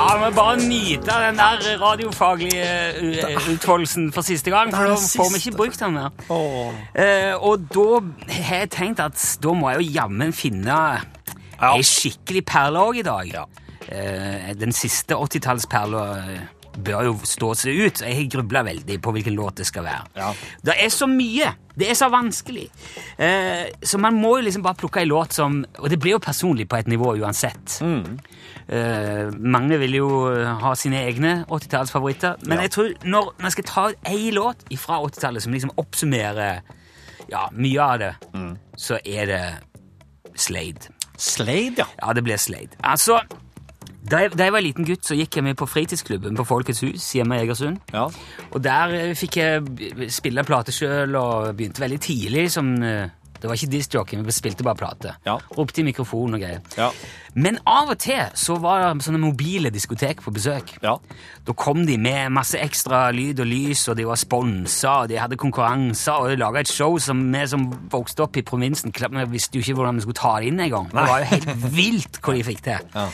Ja, 0.00 0.14
vi 0.16 0.34
bare 0.34 0.56
nyte 0.56 1.12
den 1.26 1.36
der 1.36 1.58
radiofaglige 1.80 2.68
uh, 3.02 3.48
utfoldelsen 3.52 4.12
for 4.12 4.24
siste 4.24 4.50
gang, 4.50 4.70
for 4.72 4.86
da 4.88 4.94
får 4.96 5.28
vi 5.34 5.40
ikke 5.42 5.56
brukt 5.58 5.80
den 5.80 5.92
mer. 5.92 6.08
Eh, 6.96 7.34
og 7.36 7.66
da 7.74 8.00
har 8.32 8.62
jeg 8.62 8.70
tenkt 8.72 9.02
at 9.04 9.20
da 9.44 9.52
må 9.52 9.68
jeg 9.74 9.82
jo 9.82 9.90
jammen 10.00 10.32
finne 10.32 10.78
Ja. 11.60 11.74
ei 11.76 11.82
skikkelig 11.84 12.44
perle 12.48 12.80
òg 12.80 13.02
i 13.02 13.04
dag. 13.04 13.34
Eh, 13.92 14.54
den 14.56 14.72
siste 14.72 15.18
80-tallsperla 15.20 16.04
eh, 16.16 16.40
bør 16.78 17.02
jo 17.08 17.14
stå 17.26 17.54
seg 17.58 17.80
ut. 17.86 18.00
Jeg 18.06 18.14
har 18.16 18.28
grubla 18.36 18.62
veldig 18.66 19.00
på 19.02 19.12
hvilken 19.12 19.34
låt 19.34 19.56
det 19.60 19.66
skal 19.66 19.84
være. 19.84 20.04
Ja. 20.16 20.30
Det 20.64 20.74
er 20.84 20.88
så 20.94 21.06
mye! 21.10 21.50
Det 21.80 21.88
er 21.90 21.94
så 21.96 22.08
vanskelig. 22.12 22.66
Eh, 23.18 23.70
så 23.82 23.98
man 23.98 24.14
må 24.20 24.34
jo 24.38 24.44
liksom 24.44 24.62
bare 24.62 24.76
plukke 24.76 25.00
ei 25.00 25.06
låt 25.08 25.32
som 25.32 25.62
Og 25.78 25.88
det 25.88 25.98
blir 26.02 26.12
jo 26.12 26.18
personlig 26.20 26.66
på 26.68 26.76
et 26.76 26.88
nivå 26.90 27.14
uansett. 27.22 27.78
Eh, 28.68 29.30
mange 29.38 29.78
vil 29.80 29.94
jo 29.96 30.08
ha 30.60 30.74
sine 30.78 31.00
egne 31.06 31.44
80-tallsfavoritter, 31.48 32.36
men 32.46 32.58
Ja. 32.58 32.62
jeg 32.62 32.70
tror 32.70 32.92
når 33.04 33.32
man 33.40 33.50
skal 33.50 33.64
ta 33.64 33.86
ei 34.06 34.30
låt 34.30 34.62
fra 34.78 35.00
80-tallet 35.00 35.42
som 35.42 35.52
liksom 35.52 35.72
oppsummerer 35.76 36.60
ja, 37.30 37.48
mye 37.52 37.80
av 37.80 37.98
det, 37.98 38.14
så 38.76 38.98
er 39.04 39.26
det 39.26 39.42
Slade. 40.36 40.88
Slade, 41.18 41.78
ja. 41.78 41.86
Ja, 42.02 42.12
det 42.12 42.22
blir 42.24 42.36
Slade. 42.36 42.76
Altså, 42.82 43.20
da 44.00 44.22
jeg, 44.24 44.32
da 44.32 44.46
jeg 44.48 44.52
var 44.54 44.64
liten 44.64 44.86
gutt, 44.88 45.04
så 45.04 45.16
gikk 45.18 45.36
jeg 45.36 45.44
med 45.44 45.58
på 45.60 45.66
fritidsklubben 45.68 46.38
på 46.38 46.46
Folkets 46.48 46.80
hus 46.86 47.10
hjemme 47.18 47.36
i 47.36 47.44
Egersund. 47.44 47.82
ja. 47.92 48.06
Og 48.50 48.62
der 48.64 48.94
eh, 48.96 49.14
fikk 49.18 49.36
jeg 49.36 50.10
spille 50.10 50.44
plate 50.48 50.72
sjøl, 50.72 51.12
og 51.20 51.50
begynte 51.58 51.82
veldig 51.84 52.00
tidlig 52.00 52.46
som 52.54 52.70
eh, 52.82 53.10
Det 53.40 53.48
var 53.48 53.56
ikke 53.56 53.70
discjockey, 53.72 54.18
vi 54.20 54.32
spilte 54.36 54.64
bare 54.66 54.76
plate. 54.76 55.14
Ja. 55.24 55.38
Ropte 55.56 55.80
i 55.80 55.84
mikrofon 55.86 56.34
og 56.36 56.42
greier. 56.42 56.60
Ja. 56.76 56.90
Men 57.32 57.56
av 57.64 57.88
og 57.94 57.96
til 58.02 58.20
så 58.36 58.58
var 58.60 58.82
det 58.82 59.04
sånne 59.06 59.20
mobile 59.22 59.70
diskotek 59.72 60.20
på 60.20 60.32
besøk. 60.36 60.74
Ja. 60.82 60.98
Da 61.46 61.54
kom 61.56 61.86
de 61.88 61.96
med 61.96 62.34
masse 62.36 62.60
ekstra 62.60 63.06
lyd 63.16 63.40
og 63.40 63.48
lys, 63.48 63.86
og 63.88 63.96
de 63.96 64.04
var 64.04 64.20
sponsa, 64.20 64.98
og 65.04 65.08
de 65.08 65.16
hadde 65.22 65.40
konkurranser, 65.40 66.20
og 66.20 66.28
de 66.28 66.36
laga 66.40 66.60
et 66.60 66.68
show 66.68 66.98
som 67.00 67.22
vi 67.32 67.46
som 67.48 67.64
vokste 67.92 68.26
opp 68.26 68.36
i 68.36 68.44
provinsen, 68.44 68.92
vi 68.92 69.24
visste 69.32 69.56
jo 69.56 69.64
ikke 69.64 69.78
hvordan 69.80 69.96
vi 69.96 70.04
skulle 70.04 70.20
ta 70.20 70.34
det 70.40 70.50
inn 70.52 70.60
engang. 70.60 70.90
Det 70.92 71.06
var 71.08 71.22
jo 71.24 71.30
helt 71.32 71.54
vilt 71.80 72.20
hva 72.20 72.36
de 72.36 72.44
fikk 72.50 72.60
til. 72.68 72.90
Ja. 72.92 73.06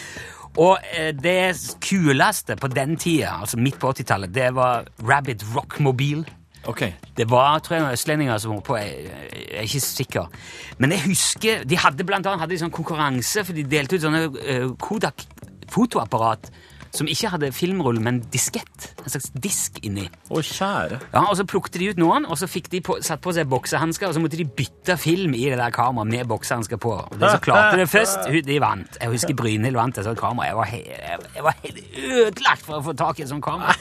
Og 0.57 0.79
eh, 0.97 1.13
det 1.13 1.77
kuleste 1.85 2.57
på 2.57 2.71
den 2.73 2.97
tida, 2.97 3.37
altså 3.41 3.61
midt 3.61 3.79
på 3.81 3.93
80-tallet, 3.93 4.33
det 4.35 4.51
var 4.57 4.89
Rabbit 5.05 5.45
Rockmobil. 5.55 6.25
Okay. 6.67 6.93
Det 7.17 7.29
var 7.31 7.61
tror 7.63 7.77
jeg, 7.77 7.85
noen 7.85 7.95
østlendinger 7.95 8.39
som 8.43 8.57
var 8.57 8.63
på, 8.67 8.79
jeg, 8.81 9.11
jeg 9.33 9.59
er 9.61 9.69
ikke 9.69 9.83
sikker. 9.85 10.39
Men 10.83 10.97
jeg 10.97 11.05
husker, 11.07 11.67
de 11.69 11.79
hadde 11.79 12.07
blant 12.09 12.27
annet 12.27 12.43
hadde 12.43 12.57
de 12.57 12.63
sånn 12.65 12.75
konkurranse, 12.75 13.45
for 13.47 13.57
de 13.57 13.67
delte 13.71 13.99
ut 13.99 14.07
sånne 14.07 14.25
uh, 14.33 14.73
Kodak 14.83 15.29
fotoapparat 15.71 16.51
som 16.97 17.09
ikke 17.13 17.29
hadde 17.35 17.51
filmrull, 17.53 17.99
men 18.03 18.23
diskett. 18.33 18.91
En 19.05 19.13
slags 19.13 19.29
disk 19.35 19.77
inni. 19.85 20.07
Å, 20.33 20.41
kjære. 20.41 20.99
Ja, 21.13 21.23
og 21.29 21.37
Så 21.37 21.45
plukte 21.49 21.79
de 21.79 21.91
ut 21.93 22.01
noen, 22.01 22.25
og 22.27 22.39
så 22.41 22.49
fikk 22.49 22.71
de 22.73 22.81
på, 22.81 22.97
satt 23.05 23.21
på 23.25 23.35
seg 23.37 23.49
boksehansker, 23.53 24.09
og 24.09 24.17
så 24.17 24.23
måtte 24.25 24.39
de 24.41 24.47
bytte 24.49 24.97
film 24.99 25.35
i 25.37 25.45
det 25.51 25.59
der 25.61 25.75
kameraet 25.77 26.09
med 26.15 26.27
boksehansker 26.31 26.81
på. 26.81 26.95
Og 27.05 27.19
De 27.21 27.29
som 27.31 27.43
klarte 27.45 27.77
det 27.83 27.89
først, 27.93 28.31
de 28.47 28.59
vant. 28.63 28.97
Jeg 29.03 29.13
husker 29.13 29.37
Brynhild 29.37 29.77
vant 29.77 29.99
et 30.01 30.09
sånt 30.09 30.19
kamera. 30.21 30.49
Jeg 30.49 30.57
var, 30.57 30.65
he 30.73 30.83
jeg- 30.87 31.45
var 31.45 31.57
helt 31.63 31.81
ødelagt 31.97 32.63
for 32.65 32.81
å 32.81 32.85
få 32.89 32.97
tak 32.97 33.21
i 33.21 33.23
et 33.23 33.29
sånt 33.29 33.45
kamera. 33.45 33.75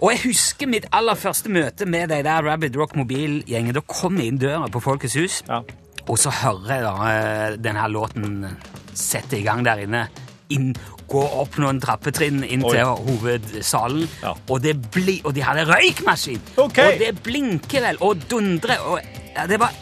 Og 0.00 0.10
jeg 0.12 0.20
husker 0.28 0.68
mitt 0.70 0.86
aller 0.92 1.14
første 1.18 1.50
møte 1.52 1.86
med 1.88 2.08
de 2.12 2.20
der 2.26 2.42
Rabbit 2.46 2.76
Rock 2.76 2.94
Mobil-gjengen. 3.00 3.74
Da 3.74 3.80
kom 3.88 4.18
jeg 4.20 4.26
inn 4.34 4.38
døra 4.38 4.68
på 4.70 4.80
Folkets 4.84 5.16
hus, 5.18 5.42
Ja. 5.48 5.62
og 6.06 6.18
så 6.18 6.30
hører 6.30 6.74
jeg 6.74 6.82
da 6.82 6.94
eh, 7.10 7.56
denne 7.56 7.88
låten 7.90 8.56
sette 8.94 9.38
i 9.38 9.42
gang 9.46 9.64
der 9.64 9.82
inne. 9.86 10.04
Inn, 10.50 10.72
gå 11.10 11.22
opp 11.42 11.56
noen 11.62 11.80
trappetrinn 11.82 12.42
inn 12.46 12.64
Oi. 12.66 12.72
til 12.74 12.90
hovedsalen, 13.06 14.08
Ja. 14.22 14.34
og, 14.48 14.62
det 14.62 14.76
bli, 14.92 15.20
og 15.24 15.34
de 15.34 15.42
hadde 15.46 15.64
røykmaskin! 15.68 16.40
Okay. 16.56 16.92
Og 16.94 17.02
det 17.02 17.22
blinker 17.22 17.86
vel, 17.86 18.00
og 18.00 18.24
dundrer, 18.30 18.78
og 18.82 19.00
ja, 19.36 19.46
det 19.46 19.60
var 19.62 19.74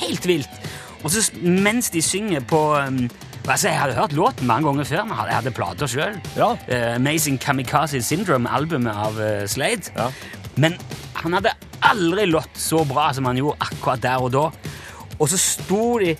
helt 0.00 0.26
vilt. 0.26 0.60
Og 1.04 1.10
så 1.10 1.22
mens 1.42 1.90
de 1.94 2.02
synger 2.02 2.40
på 2.48 2.58
um, 2.74 3.04
altså, 3.48 3.68
Jeg 3.68 3.78
hadde 3.78 3.94
hørt 3.94 4.12
låten 4.16 4.46
mange 4.46 4.66
ganger 4.66 4.84
før, 4.84 5.04
men 5.04 5.18
jeg 5.28 5.36
hadde 5.36 5.52
plater 5.54 5.90
sjøl. 5.90 6.16
Ja. 6.36 6.48
Amazing 6.96 7.38
Kamikaze 7.42 8.02
Syndrome, 8.02 8.50
albumet 8.50 8.94
av 8.94 9.18
uh, 9.20 9.44
Slade. 9.46 9.92
Ja. 9.96 10.08
Men 10.56 10.74
han 11.14 11.36
hadde 11.36 11.52
aldri 11.86 12.26
lått 12.26 12.58
så 12.58 12.82
bra 12.88 13.10
som 13.14 13.28
han 13.28 13.38
gjorde 13.38 13.60
akkurat 13.68 14.02
der 14.02 14.24
og 14.24 14.32
da. 14.34 14.46
Og 15.18 15.28
så 15.30 15.38
sto 15.40 15.98
de 16.02 16.16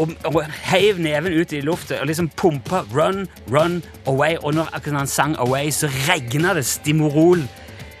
og, 0.00 0.12
og 0.24 0.42
heiv 0.70 0.98
neven 1.02 1.34
ut 1.40 1.52
i 1.52 1.60
lufta 1.64 2.00
og 2.00 2.08
liksom 2.10 2.30
pumpa 2.36 2.82
'Run, 2.90 3.26
run, 3.52 3.82
away'. 4.08 4.38
Og 4.42 4.54
når 4.54 4.70
akkurat 4.72 4.98
han 4.98 5.06
sang 5.06 5.36
'Away', 5.36 5.70
så 5.70 5.90
regna 6.08 6.54
det 6.54 6.66
Stimorol 6.66 7.48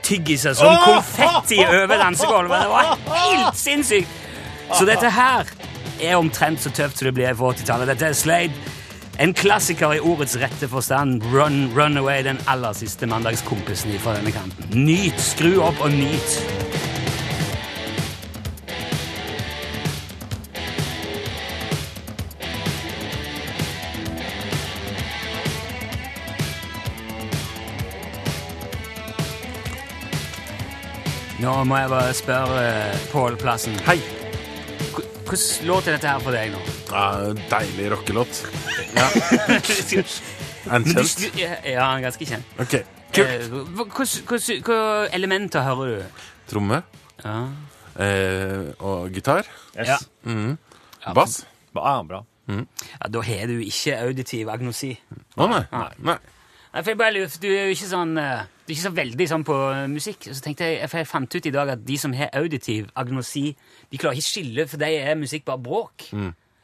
tyggiser 0.02 0.52
som 0.54 0.76
konfetti 0.84 1.60
over 1.64 1.96
dansegulvet. 2.04 2.60
Det 2.60 2.68
var 2.68 2.98
helt 3.20 3.56
sinnssykt! 3.56 4.08
Så 4.78 4.84
dette 4.86 5.10
her 5.10 5.44
er 6.02 6.16
omtrent 6.16 6.62
så 6.62 6.70
tøft 6.70 6.98
som 6.98 7.06
det 7.06 7.14
blir 7.14 7.34
på 7.34 7.52
80-tallet. 7.52 7.88
Dette 7.88 8.06
er 8.06 8.12
Slade. 8.12 8.52
En 9.20 9.34
klassiker 9.34 9.92
i 9.92 10.00
ordets 10.00 10.36
rette 10.40 10.68
forstand. 10.68 11.22
Run, 11.34 11.66
run 11.76 11.96
away, 12.00 12.22
den 12.24 12.40
aller 12.48 12.72
siste 12.72 13.06
mandagskompisen 13.06 13.98
fra 14.00 14.16
denne 14.16 14.32
kanten. 14.32 14.70
Nyt, 14.86 15.20
skru 15.20 15.58
opp 15.60 15.82
og 15.84 15.92
nyt. 15.92 16.69
Nå 31.40 31.52
må 31.64 31.76
jeg 31.80 31.88
bare 31.92 32.12
spørre 32.16 32.60
eh, 32.66 32.96
Pål 33.12 33.36
Plassen. 33.40 33.76
Hei. 33.86 33.98
Hvordan 35.30 35.66
låt 35.68 35.86
er 35.88 35.94
dette 35.96 36.10
her 36.10 36.22
for 36.24 36.34
deg 36.34 36.50
nå? 36.52 36.60
Ja, 36.90 37.04
deilig 37.52 37.90
rockelåt. 37.94 38.40
En 40.70 40.82
Men 40.84 40.84
du- 40.84 41.00
kjent? 41.00 41.22
du- 41.32 41.70
Ja, 41.70 41.86
ganske 42.02 42.26
kjent. 42.28 42.44
Ok. 42.60 42.74
Eh, 43.16 43.46
Hvilke 43.48 44.76
elementer 45.16 45.62
hører 45.64 45.86
du? 45.94 46.02
Tromme 46.50 46.82
Ja. 47.24 47.36
eh, 47.98 48.68
og 48.78 49.10
gitar. 49.12 49.46
Yes. 49.78 49.88
Ja. 49.88 49.96
Mhm. 50.24 50.58
Bass. 51.14 51.44
Ja, 51.74 52.02
bra. 52.02 52.24
ja, 52.48 53.08
Da 53.08 53.20
har 53.22 53.46
du 53.46 53.58
ikke 53.64 53.96
auditiv 54.04 54.48
agnosi. 54.52 54.98
Å 55.38 55.48
nei. 55.48 55.64
Nei. 55.72 55.88
nei. 55.98 56.18
Nei, 56.74 56.82
for 56.82 56.90
jeg 56.90 56.98
bare 56.98 57.12
lurer, 57.14 57.38
Du 57.40 57.48
er 57.48 57.64
jo 57.66 57.74
ikke 57.74 57.88
sånn 57.90 58.16
er 58.70 58.76
ikke 58.78 58.88
så 58.88 58.94
veldig 58.96 59.26
sånn 59.30 59.44
på 59.46 59.56
eh, 59.74 59.86
musikk. 59.92 60.28
Så 60.32 60.40
tenkte 60.44 60.68
jeg, 60.70 60.88
for 60.90 60.98
jeg 61.02 61.06
fant 61.10 61.34
ut 61.36 61.46
i 61.46 61.54
dag 61.54 61.68
at 61.76 61.84
de 61.86 61.96
som 61.98 62.12
har 62.16 62.30
auditiv 62.40 62.90
agnosi, 62.96 63.56
de 63.90 63.98
klarer 64.00 64.16
ikke 64.20 64.30
skille, 64.30 64.66
for 64.70 64.76
de 64.82 64.90
er 65.00 65.14
musikk 65.20 65.44
bare 65.48 65.62
bråk. 65.64 66.10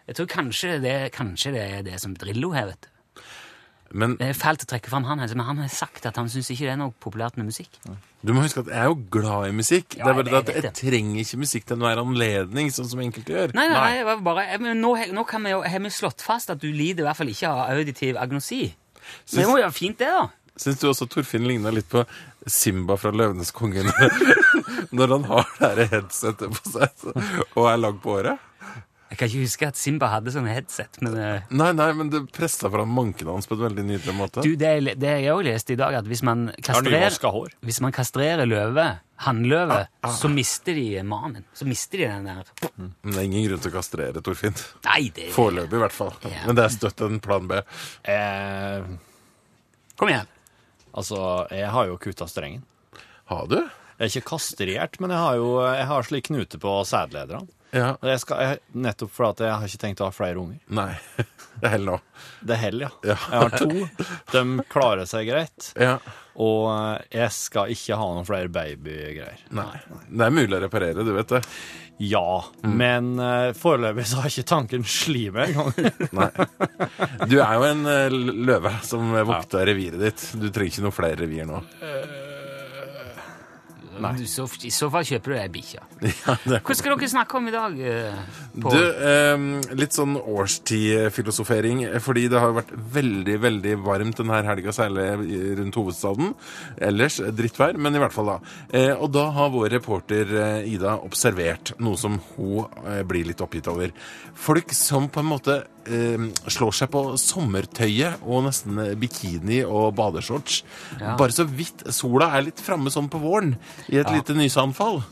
Jeg 0.07 0.15
tror 0.21 0.27
kanskje 0.31 0.77
det, 0.85 0.97
kanskje 1.17 1.53
det 1.57 1.63
er 1.79 1.83
det 1.83 2.01
som 2.01 2.15
Drillo 2.15 2.53
har, 2.55 2.67
vet 2.73 2.87
du. 2.87 2.93
Men 3.97 4.17
Det 4.19 4.27
er 4.29 4.35
fælt 4.35 4.65
å 4.65 4.67
trekke 4.67 4.91
fram 4.91 5.05
han, 5.07 5.21
men 5.23 5.41
han 5.47 5.59
har 5.63 5.69
sagt 5.71 6.05
at 6.11 6.17
han 6.19 6.27
syns 6.29 6.49
ikke 6.51 6.67
det 6.67 6.73
er 6.75 6.79
noe 6.81 6.93
populært 7.01 7.37
med 7.39 7.47
musikk. 7.47 7.71
du 8.27 8.33
må 8.35 8.43
huske 8.43 8.61
at 8.65 8.67
jeg 8.73 8.81
er 8.83 8.89
jo 8.91 8.97
glad 9.15 9.47
i 9.47 9.53
musikk. 9.55 9.95
Ja, 9.97 10.05
det 10.05 10.11
er 10.11 10.17
bare 10.19 10.25
jeg 10.27 10.27
det 10.27 10.37
at 10.37 10.55
jeg 10.57 10.63
det. 10.67 10.73
trenger 10.81 11.21
ikke 11.23 11.39
musikk 11.39 11.67
til 11.69 11.77
enhver 11.77 12.01
anledning, 12.03 12.73
sånn 12.75 12.89
som 12.91 13.01
enkelte 13.01 13.33
gjør. 13.33 13.55
Nei, 13.55 13.69
nei, 13.71 14.03
nei, 14.03 14.17
bare, 14.27 14.43
jeg- 14.51 14.75
nå, 14.83 14.91
nå 15.15 15.25
kan 15.27 15.43
vi 15.47 15.51
jo, 15.55 15.63
har 15.63 15.79
vi 15.87 15.89
slått 15.95 16.21
fast 16.21 16.51
at 16.51 16.59
du 16.61 16.67
lider 16.73 17.05
i 17.05 17.07
hvert 17.07 17.17
fall 17.17 17.31
ikke 17.31 17.49
av 17.49 17.71
auditiv 17.79 18.17
agnosi. 18.19 18.75
Så 19.25 19.39
det 19.39 19.47
må 19.47 19.57
jo 19.61 19.63
være 19.69 19.73
fint, 19.79 19.99
det, 20.03 20.09
da. 20.11 20.27
Syns 20.57 20.81
du 20.81 20.87
også 20.89 21.07
Torfinn 21.13 21.45
ligna 21.49 21.71
litt 21.75 21.89
på 21.93 22.03
Simba 22.49 22.97
fra 23.01 23.11
Løvenes 23.13 23.51
konge 23.53 23.83
når 24.97 25.13
han 25.17 25.25
har 25.29 25.49
det 25.59 25.69
her 25.69 25.97
headsetet 25.99 26.53
på 26.57 26.73
seg 26.73 27.09
og 27.57 27.67
er 27.71 27.81
lang 27.83 27.99
på 28.03 28.15
håret? 28.17 28.43
Jeg 29.07 29.21
kan 29.21 29.29
ikke 29.31 29.43
huske 29.45 29.67
at 29.71 29.77
Simba 29.79 30.09
hadde 30.11 30.33
sånn 30.35 30.49
headset, 30.51 30.97
men 31.05 31.13
eh, 31.23 31.45
Nei, 31.55 31.69
nei, 31.79 31.87
men 31.95 32.09
det 32.11 32.25
pressa 32.35 32.67
fram 32.73 32.91
manken 32.91 33.29
hans 33.31 33.47
på 33.47 33.55
en 33.55 33.61
veldig 33.69 33.85
nydelig 33.87 34.15
måte. 34.19 34.43
du, 34.43 34.57
det, 34.59 34.67
er- 34.81 34.99
det 34.99 35.13
jeg 35.23 35.31
òg 35.31 35.45
leste 35.47 35.77
i 35.77 35.79
dag, 35.79 35.95
at 36.01 36.09
hvis 36.11 36.25
man 36.27 36.49
kastrerer, 36.59 37.15
hår. 37.37 37.55
hvis 37.69 37.79
man 37.85 37.95
kastrerer 37.95 38.49
løve, 38.51 38.87
hannløve, 39.29 39.79
så 40.11 40.29
mister 40.33 40.75
de 40.75 40.89
manen. 41.07 41.47
Så 41.55 41.69
mister 41.71 42.03
de 42.03 42.09
den 42.11 42.27
der 42.27 42.51
Men 42.75 42.91
det 43.15 43.15
er 43.23 43.29
ingen 43.29 43.47
grunn 43.47 43.63
til 43.63 43.71
å 43.73 43.77
kastrere 43.79 44.25
Torfinn. 44.27 44.59
Nei, 44.89 45.05
det 45.15 45.31
Foreløpig, 45.39 45.79
i 45.79 45.85
hvert 45.87 45.95
fall. 46.03 46.13
Ja. 46.27 46.43
Men 46.51 46.59
det 46.59 46.67
er 46.67 46.75
støtt 46.75 47.07
en 47.07 47.23
plan 47.25 47.47
B. 47.49 47.63
Eh, 48.11 48.91
Kom 49.97 50.11
igjen. 50.13 50.27
Altså, 50.97 51.21
jeg 51.55 51.69
har 51.73 51.91
jo 51.91 51.99
kutta 52.03 52.29
strengen. 52.31 52.65
Har 53.31 53.47
du? 53.51 53.61
Jeg 53.97 54.05
er 54.05 54.13
ikke 54.13 54.31
kastrert, 54.35 54.99
men 55.01 55.13
jeg 55.15 55.23
har 55.23 55.39
jo 55.41 55.53
jeg 55.65 55.87
har 55.89 56.05
slik 56.09 56.27
knute 56.29 56.61
på 56.61 56.73
sædlederne. 56.85 57.49
Ja. 57.75 57.95
Jeg 58.05 58.21
skal, 58.23 58.43
jeg, 58.45 58.61
nettopp 58.77 59.13
fordi 59.13 59.47
jeg 59.49 59.57
har 59.57 59.71
ikke 59.71 59.83
tenkt 59.83 60.03
å 60.05 60.09
ha 60.09 60.15
flere 60.15 60.41
unger. 60.41 60.61
Nei. 60.69 60.93
Det 61.57 61.71
holder 61.73 61.89
nå. 61.89 61.97
Det 62.45 62.57
holder, 62.61 62.85
ja. 62.85 63.15
Ja. 63.15 63.17
Jeg 63.33 63.41
har 63.41 63.55
to. 63.57 64.09
De 64.35 64.43
klarer 64.69 65.09
seg 65.09 65.31
greit. 65.31 65.71
Ja. 65.81 65.95
Og 66.43 66.69
eh, 66.69 67.07
jeg 67.23 67.33
skal 67.33 67.73
ikke 67.73 67.97
ha 67.97 68.13
noen 68.13 68.29
flere 68.29 68.53
babygreier. 68.53 69.43
Nei. 69.57 69.73
Det 70.11 70.27
er 70.27 70.35
mulig 70.35 70.59
å 70.59 70.63
reparere, 70.67 71.07
du 71.07 71.13
vet 71.17 71.37
det. 71.37 71.43
Ja, 71.97 72.45
men 72.61 73.15
uh, 73.17 73.55
foreløpig 73.57 74.05
så 74.05 74.21
har 74.21 74.29
ikke 74.29 74.51
tanken 74.51 74.83
sli 74.85 75.31
meg 75.33 75.55
engang. 75.55 75.95
Nei. 76.19 76.29
Du 77.25 77.39
er 77.41 77.55
jo 77.57 77.65
en 77.71 77.89
eh, 77.89 78.13
løve 78.13 78.75
som 78.85 79.17
vokter 79.17 79.65
reviret 79.71 80.03
ditt. 80.05 80.27
Du 80.37 80.51
trenger 80.51 80.75
ikke 80.75 80.85
noen 80.85 80.97
flere 80.99 81.23
revir 81.23 81.49
nå. 81.49 81.63
Du, 83.97 84.25
så, 84.31 84.47
I 84.67 84.73
så 84.75 84.89
fall 84.93 85.07
kjøper 85.09 85.35
du 85.35 85.39
ei 85.41 85.49
bikkje. 85.53 85.83
Ja. 86.27 86.35
Hva 86.65 86.75
skal 86.75 86.95
dere 86.97 87.09
snakke 87.11 87.37
om 87.39 87.47
i 87.49 87.53
dag? 87.55 87.77
På? 88.63 88.71
Du, 88.73 88.79
eh, 88.81 89.45
litt 89.79 89.95
sånn 89.95 90.17
årstidfilosofering, 90.19 91.85
fordi 92.03 92.27
det 92.33 92.41
har 92.41 92.55
vært 92.57 92.73
veldig, 92.97 93.37
veldig 93.43 93.75
varmt 93.85 94.21
denne 94.21 94.41
helga, 94.47 94.75
særlig 94.75 95.07
rundt 95.61 95.79
hovedstaden. 95.79 96.35
Ellers 96.89 97.19
eh, 97.21 97.33
drittvær, 97.37 97.79
men 97.81 97.97
i 97.97 98.03
hvert 98.03 98.15
fall 98.15 98.33
da. 98.35 98.39
Eh, 98.71 98.93
og 98.95 99.11
da 99.15 99.29
har 99.37 99.53
vår 99.55 99.71
reporter 99.77 100.33
eh, 100.43 100.69
Ida 100.75 100.97
observert 101.07 101.75
noe 101.83 101.99
som 102.01 102.19
hun 102.37 102.67
eh, 102.87 103.03
blir 103.07 103.29
litt 103.29 103.43
oppgitt 103.45 103.69
over. 103.73 103.93
Folk 104.37 104.75
som 104.77 105.09
på 105.13 105.23
en 105.23 105.31
måte 105.31 105.59
eh, 105.89 106.27
slår 106.53 106.75
seg 106.81 106.91
på 106.93 107.03
sommertøyet 107.21 108.25
og 108.27 108.47
nesten 108.49 108.81
eh, 108.83 108.95
bikini 108.99 109.63
og 109.67 109.93
badeshorts. 109.99 110.63
Ja. 111.01 111.15
Bare 111.21 111.35
så 111.35 111.47
vidt 111.49 111.87
sola 111.95 112.31
er 112.37 112.49
litt 112.49 112.63
framme 112.65 112.93
sånn 112.93 113.11
på 113.13 113.21
våren, 113.23 113.57
i 113.93 114.01
et 114.01 114.11
lite 114.13 114.35
nyseanfall. 114.37 115.03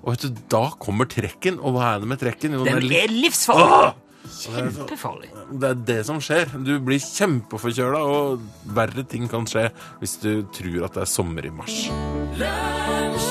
Og 0.00 0.14
vet 0.14 0.22
du, 0.28 0.38
da 0.52 0.70
kommer 0.80 1.08
trekken, 1.10 1.58
og 1.60 1.74
hva 1.76 1.94
er 1.94 2.04
det 2.04 2.08
med 2.08 2.20
trekken? 2.22 2.54
Jo, 2.56 2.64
Den 2.64 2.78
er 2.80 3.02
er 3.04 3.12
livsfarlig! 3.12 3.94
Kjempefarlig. 4.30 5.30
det 5.58 5.68
er 5.70 5.78
det 5.88 5.98
som 6.06 6.20
skjer. 6.22 6.50
Du 6.64 6.74
blir 6.84 7.00
kjempeforkjøla, 7.02 8.00
og 8.04 8.44
verre 8.76 9.02
ting 9.08 9.26
kan 9.32 9.46
skje 9.48 9.66
hvis 10.00 10.18
du 10.22 10.42
tror 10.54 10.84
at 10.86 10.94
det 10.96 11.02
er 11.06 11.10
sommer 11.10 11.48
i 11.48 11.50
mars. 11.50 11.78
Lunsj, 12.40 13.30